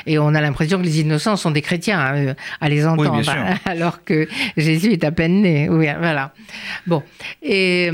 et 0.07 0.19
on 0.19 0.35
a 0.35 0.41
l'impression 0.41 0.79
que 0.79 0.85
les 0.85 1.01
innocents 1.01 1.37
sont 1.37 1.51
des 1.51 1.63
chrétiens 1.63 2.01
hein, 2.01 2.35
à 2.61 2.69
les 2.69 2.87
entendre, 2.87 3.23
alors 3.65 4.05
que 4.05 4.29
Jésus 4.57 4.93
est 4.93 5.05
à 5.05 5.13
peine 5.13 5.43
né. 5.43 5.69
Oui, 5.69 5.89
voilà. 5.99 6.33
Bon, 6.87 7.03
et 7.43 7.91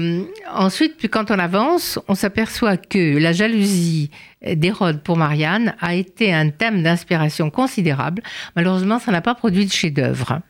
ensuite, 0.52 0.96
puis 0.96 1.08
quand 1.08 1.30
on 1.30 1.38
avance, 1.38 1.98
on 2.08 2.14
s'aperçoit 2.14 2.76
que 2.76 3.18
la 3.18 3.32
jalousie 3.32 4.10
d'Hérode 4.44 5.02
pour 5.02 5.16
Marianne 5.16 5.74
a 5.80 5.94
été 5.94 6.32
un 6.32 6.50
thème 6.50 6.82
d'inspiration 6.82 7.50
considérable. 7.50 8.22
Malheureusement, 8.56 8.98
ça 8.98 9.12
n'a 9.12 9.20
pas 9.20 9.34
produit 9.34 9.66
de 9.66 9.72
chef-d'œuvre. 9.72 10.40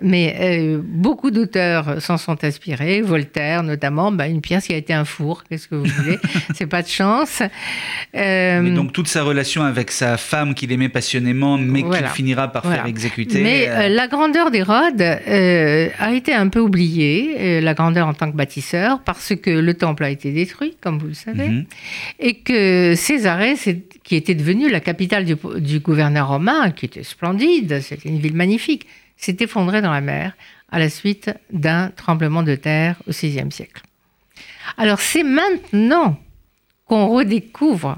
Mais 0.00 0.36
euh, 0.40 0.80
beaucoup 0.80 1.32
d'auteurs 1.32 2.00
s'en 2.00 2.18
sont 2.18 2.44
inspirés, 2.44 3.02
Voltaire 3.02 3.64
notamment, 3.64 4.12
bah, 4.12 4.28
une 4.28 4.40
pièce 4.40 4.68
qui 4.68 4.72
a 4.72 4.76
été 4.76 4.92
un 4.92 5.04
four, 5.04 5.42
qu'est-ce 5.42 5.66
que 5.66 5.74
vous 5.74 5.86
voulez, 5.86 6.18
c'est 6.54 6.68
pas 6.68 6.82
de 6.82 6.88
chance. 6.88 7.42
Euh, 8.14 8.60
Mais 8.62 8.70
donc 8.70 8.92
toute 8.92 9.08
sa 9.08 9.24
relation 9.24 9.64
avec 9.64 9.90
sa 9.90 10.16
femme 10.16 10.54
qu'il 10.54 10.70
aimait 10.70 10.88
passionnément, 10.88 11.58
mais 11.58 11.82
Voilà. 11.82 12.06
qu'il 12.08 12.16
finira 12.16 12.46
par 12.46 12.62
Voilà. 12.62 12.78
faire 12.78 12.86
exécuter. 12.86 13.42
Mais 13.42 13.68
euh, 13.68 13.72
euh, 13.72 13.88
la 13.88 14.06
grandeur 14.06 14.52
d'Hérode 14.52 15.02
a 15.02 16.12
été 16.12 16.32
un 16.32 16.46
peu 16.48 16.60
oubliée, 16.60 17.60
la 17.60 17.74
grandeur 17.74 18.06
en 18.06 18.14
tant 18.14 18.30
que 18.30 18.36
bâtisseur, 18.36 19.00
parce 19.00 19.34
que 19.34 19.50
le 19.50 19.74
temple 19.74 20.04
a 20.04 20.10
été 20.10 20.30
détruit, 20.30 20.76
comme 20.80 20.98
vous 21.00 21.08
le 21.08 21.14
savez, 21.14 21.48
mhm. 21.48 21.64
et 22.20 22.34
que 22.34 22.94
Césarée, 22.94 23.54
qui 24.04 24.14
était 24.14 24.36
devenue 24.36 24.70
la 24.70 24.78
capitale 24.78 25.24
du, 25.24 25.34
du 25.58 25.80
gouverneur 25.80 26.28
romain, 26.28 26.70
qui 26.70 26.86
était 26.86 27.02
splendide, 27.02 27.80
c'était 27.80 28.08
une 28.08 28.20
ville 28.20 28.34
magnifique, 28.34 28.86
s'est 29.18 29.36
effondrée 29.40 29.82
dans 29.82 29.92
la 29.92 30.00
mer 30.00 30.32
à 30.70 30.78
la 30.78 30.88
suite 30.88 31.30
d'un 31.52 31.90
tremblement 31.90 32.42
de 32.42 32.54
terre 32.54 32.96
au 33.06 33.12
VIe 33.12 33.50
siècle. 33.50 33.82
Alors 34.76 35.00
c'est 35.00 35.22
maintenant 35.22 36.18
qu'on 36.86 37.08
redécouvre 37.08 37.96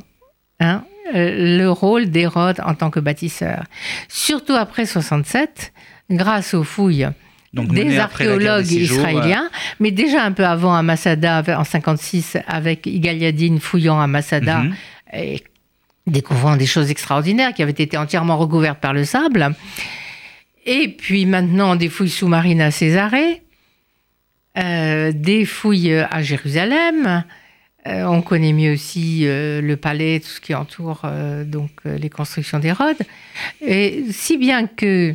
hein, 0.61 0.85
euh, 1.15 1.59
le 1.59 1.71
rôle 1.71 2.07
d'Hérode 2.07 2.61
en 2.65 2.75
tant 2.75 2.91
que 2.91 3.01
bâtisseur. 3.01 3.65
Surtout 4.09 4.55
après 4.55 4.87
67, 4.87 5.73
grâce 6.11 6.55
aux 6.55 6.65
fouilles 6.65 7.09
Donc, 7.53 7.73
des 7.73 7.99
archéologues 7.99 8.73
euh, 8.73 8.81
israéliens, 8.83 9.51
mais 9.79 9.91
déjà 9.91 10.23
un 10.23 10.33
peu 10.33 10.45
avant 10.45 10.75
à 10.75 10.83
Masada, 10.83 11.43
en 11.59 11.65
56, 11.65 12.39
avec 12.47 12.87
Igaliadine 12.87 13.61
fouillant 13.61 14.01
à 14.01 14.07
Masada 14.07 14.59
mhm. 14.59 14.75
et 15.15 15.43
découvrant 16.07 16.57
des 16.57 16.67
choses 16.67 16.91
extraordinaires 16.91 17.55
qui 17.55 17.63
avaient 17.63 17.71
été 17.71 17.97
entièrement 17.97 18.37
recouvertes 18.37 18.81
par 18.81 18.93
le 18.93 19.05
sable. 19.05 19.55
Et 20.67 20.89
puis 20.89 21.27
maintenant, 21.27 21.77
des 21.77 21.89
fouilles 21.89 22.11
sous-marines 22.11 22.61
à 22.61 22.71
Césarée, 22.71 23.43
euh, 24.59 25.13
des 25.15 25.45
fouilles 25.45 25.95
à 25.95 26.23
Jérusalem. 26.23 27.25
Euh, 27.87 28.05
on 28.05 28.21
connaît 28.21 28.53
mieux 28.53 28.75
aussi 28.75 29.23
euh, 29.25 29.63
le 29.63 29.77
palais, 29.77 30.21
tout 30.21 30.29
ce 30.29 30.41
qui 30.41 30.55
entoure 30.55 31.03
euh, 31.05 31.45
donc 31.45 31.71
euh, 31.87 31.97
les 31.97 32.11
constructions 32.11 32.59
d'Hérode. 32.59 32.99
Et 33.63 34.05
si 34.11 34.37
bien 34.37 34.67
que 34.67 35.15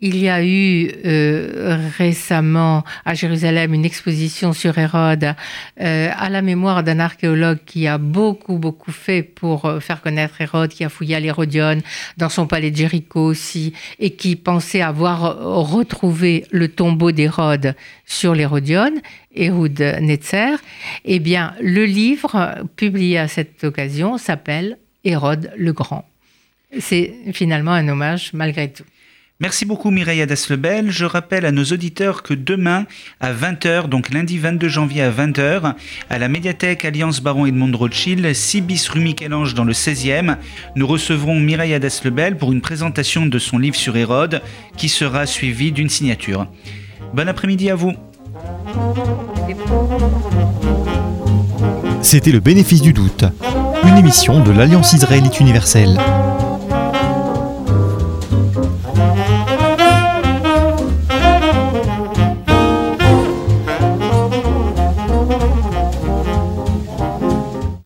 il 0.00 0.18
y 0.18 0.28
a 0.28 0.44
eu 0.44 0.90
euh, 1.06 1.88
récemment 1.96 2.84
à 3.06 3.14
Jérusalem 3.14 3.72
une 3.72 3.86
exposition 3.86 4.52
sur 4.52 4.76
Hérode 4.76 5.34
euh, 5.80 6.10
à 6.14 6.28
la 6.28 6.42
mémoire 6.42 6.84
d'un 6.84 7.00
archéologue 7.00 7.60
qui 7.64 7.86
a 7.86 7.96
beaucoup, 7.96 8.58
beaucoup 8.58 8.92
fait 8.92 9.22
pour 9.22 9.64
euh, 9.64 9.80
faire 9.80 10.02
connaître 10.02 10.38
Hérode, 10.40 10.70
qui 10.70 10.84
a 10.84 10.90
fouillé 10.90 11.16
à 11.16 11.20
l'Hérodion, 11.20 11.80
dans 12.18 12.28
son 12.28 12.46
palais 12.46 12.70
de 12.70 12.76
Jéricho 12.76 13.20
aussi, 13.20 13.72
et 13.98 14.10
qui 14.10 14.36
pensait 14.36 14.82
avoir 14.82 15.38
retrouvé 15.38 16.44
le 16.50 16.68
tombeau 16.68 17.10
d'Hérode 17.10 17.74
sur 18.04 18.34
l'Hérodion, 18.34 18.92
Ehud 19.34 19.80
Netzer. 20.00 20.56
Eh 21.06 21.20
bien, 21.20 21.54
le 21.60 21.86
livre 21.86 22.56
publié 22.76 23.18
à 23.18 23.28
cette 23.28 23.64
occasion 23.64 24.18
s'appelle 24.18 24.76
Hérode 25.04 25.50
le 25.56 25.72
Grand. 25.72 26.06
C'est 26.78 27.14
finalement 27.32 27.72
un 27.72 27.88
hommage 27.88 28.32
malgré 28.34 28.70
tout. 28.70 28.84
Merci 29.38 29.66
beaucoup 29.66 29.90
Mireille 29.90 30.22
Adas-Lebel. 30.22 30.90
Je 30.90 31.04
rappelle 31.04 31.44
à 31.44 31.52
nos 31.52 31.64
auditeurs 31.64 32.22
que 32.22 32.32
demain 32.32 32.86
à 33.20 33.34
20h, 33.34 33.86
donc 33.86 34.10
lundi 34.10 34.38
22 34.38 34.66
janvier 34.66 35.02
à 35.02 35.10
20h, 35.10 35.74
à 36.08 36.18
la 36.18 36.28
médiathèque 36.28 36.86
Alliance 36.86 37.20
Baron 37.20 37.44
Edmond 37.44 37.76
Rothschild, 37.76 38.32
6 38.32 38.62
bis 38.62 38.88
rue 38.88 39.00
Michel-Ange 39.00 39.52
dans 39.52 39.64
le 39.64 39.74
16e, 39.74 40.36
nous 40.74 40.86
recevrons 40.86 41.38
Mireille 41.38 41.74
Adas-Lebel 41.74 42.38
pour 42.38 42.50
une 42.50 42.62
présentation 42.62 43.26
de 43.26 43.38
son 43.38 43.58
livre 43.58 43.76
sur 43.76 43.94
Hérode 43.94 44.40
qui 44.78 44.88
sera 44.88 45.26
suivie 45.26 45.70
d'une 45.70 45.90
signature. 45.90 46.46
Bon 47.12 47.28
après-midi 47.28 47.68
à 47.68 47.74
vous. 47.74 47.92
C'était 52.00 52.32
le 52.32 52.40
bénéfice 52.40 52.80
du 52.80 52.94
doute, 52.94 53.24
une 53.84 53.98
émission 53.98 54.42
de 54.42 54.50
l'Alliance 54.50 54.94
israélite 54.94 55.40
universelle. 55.40 55.98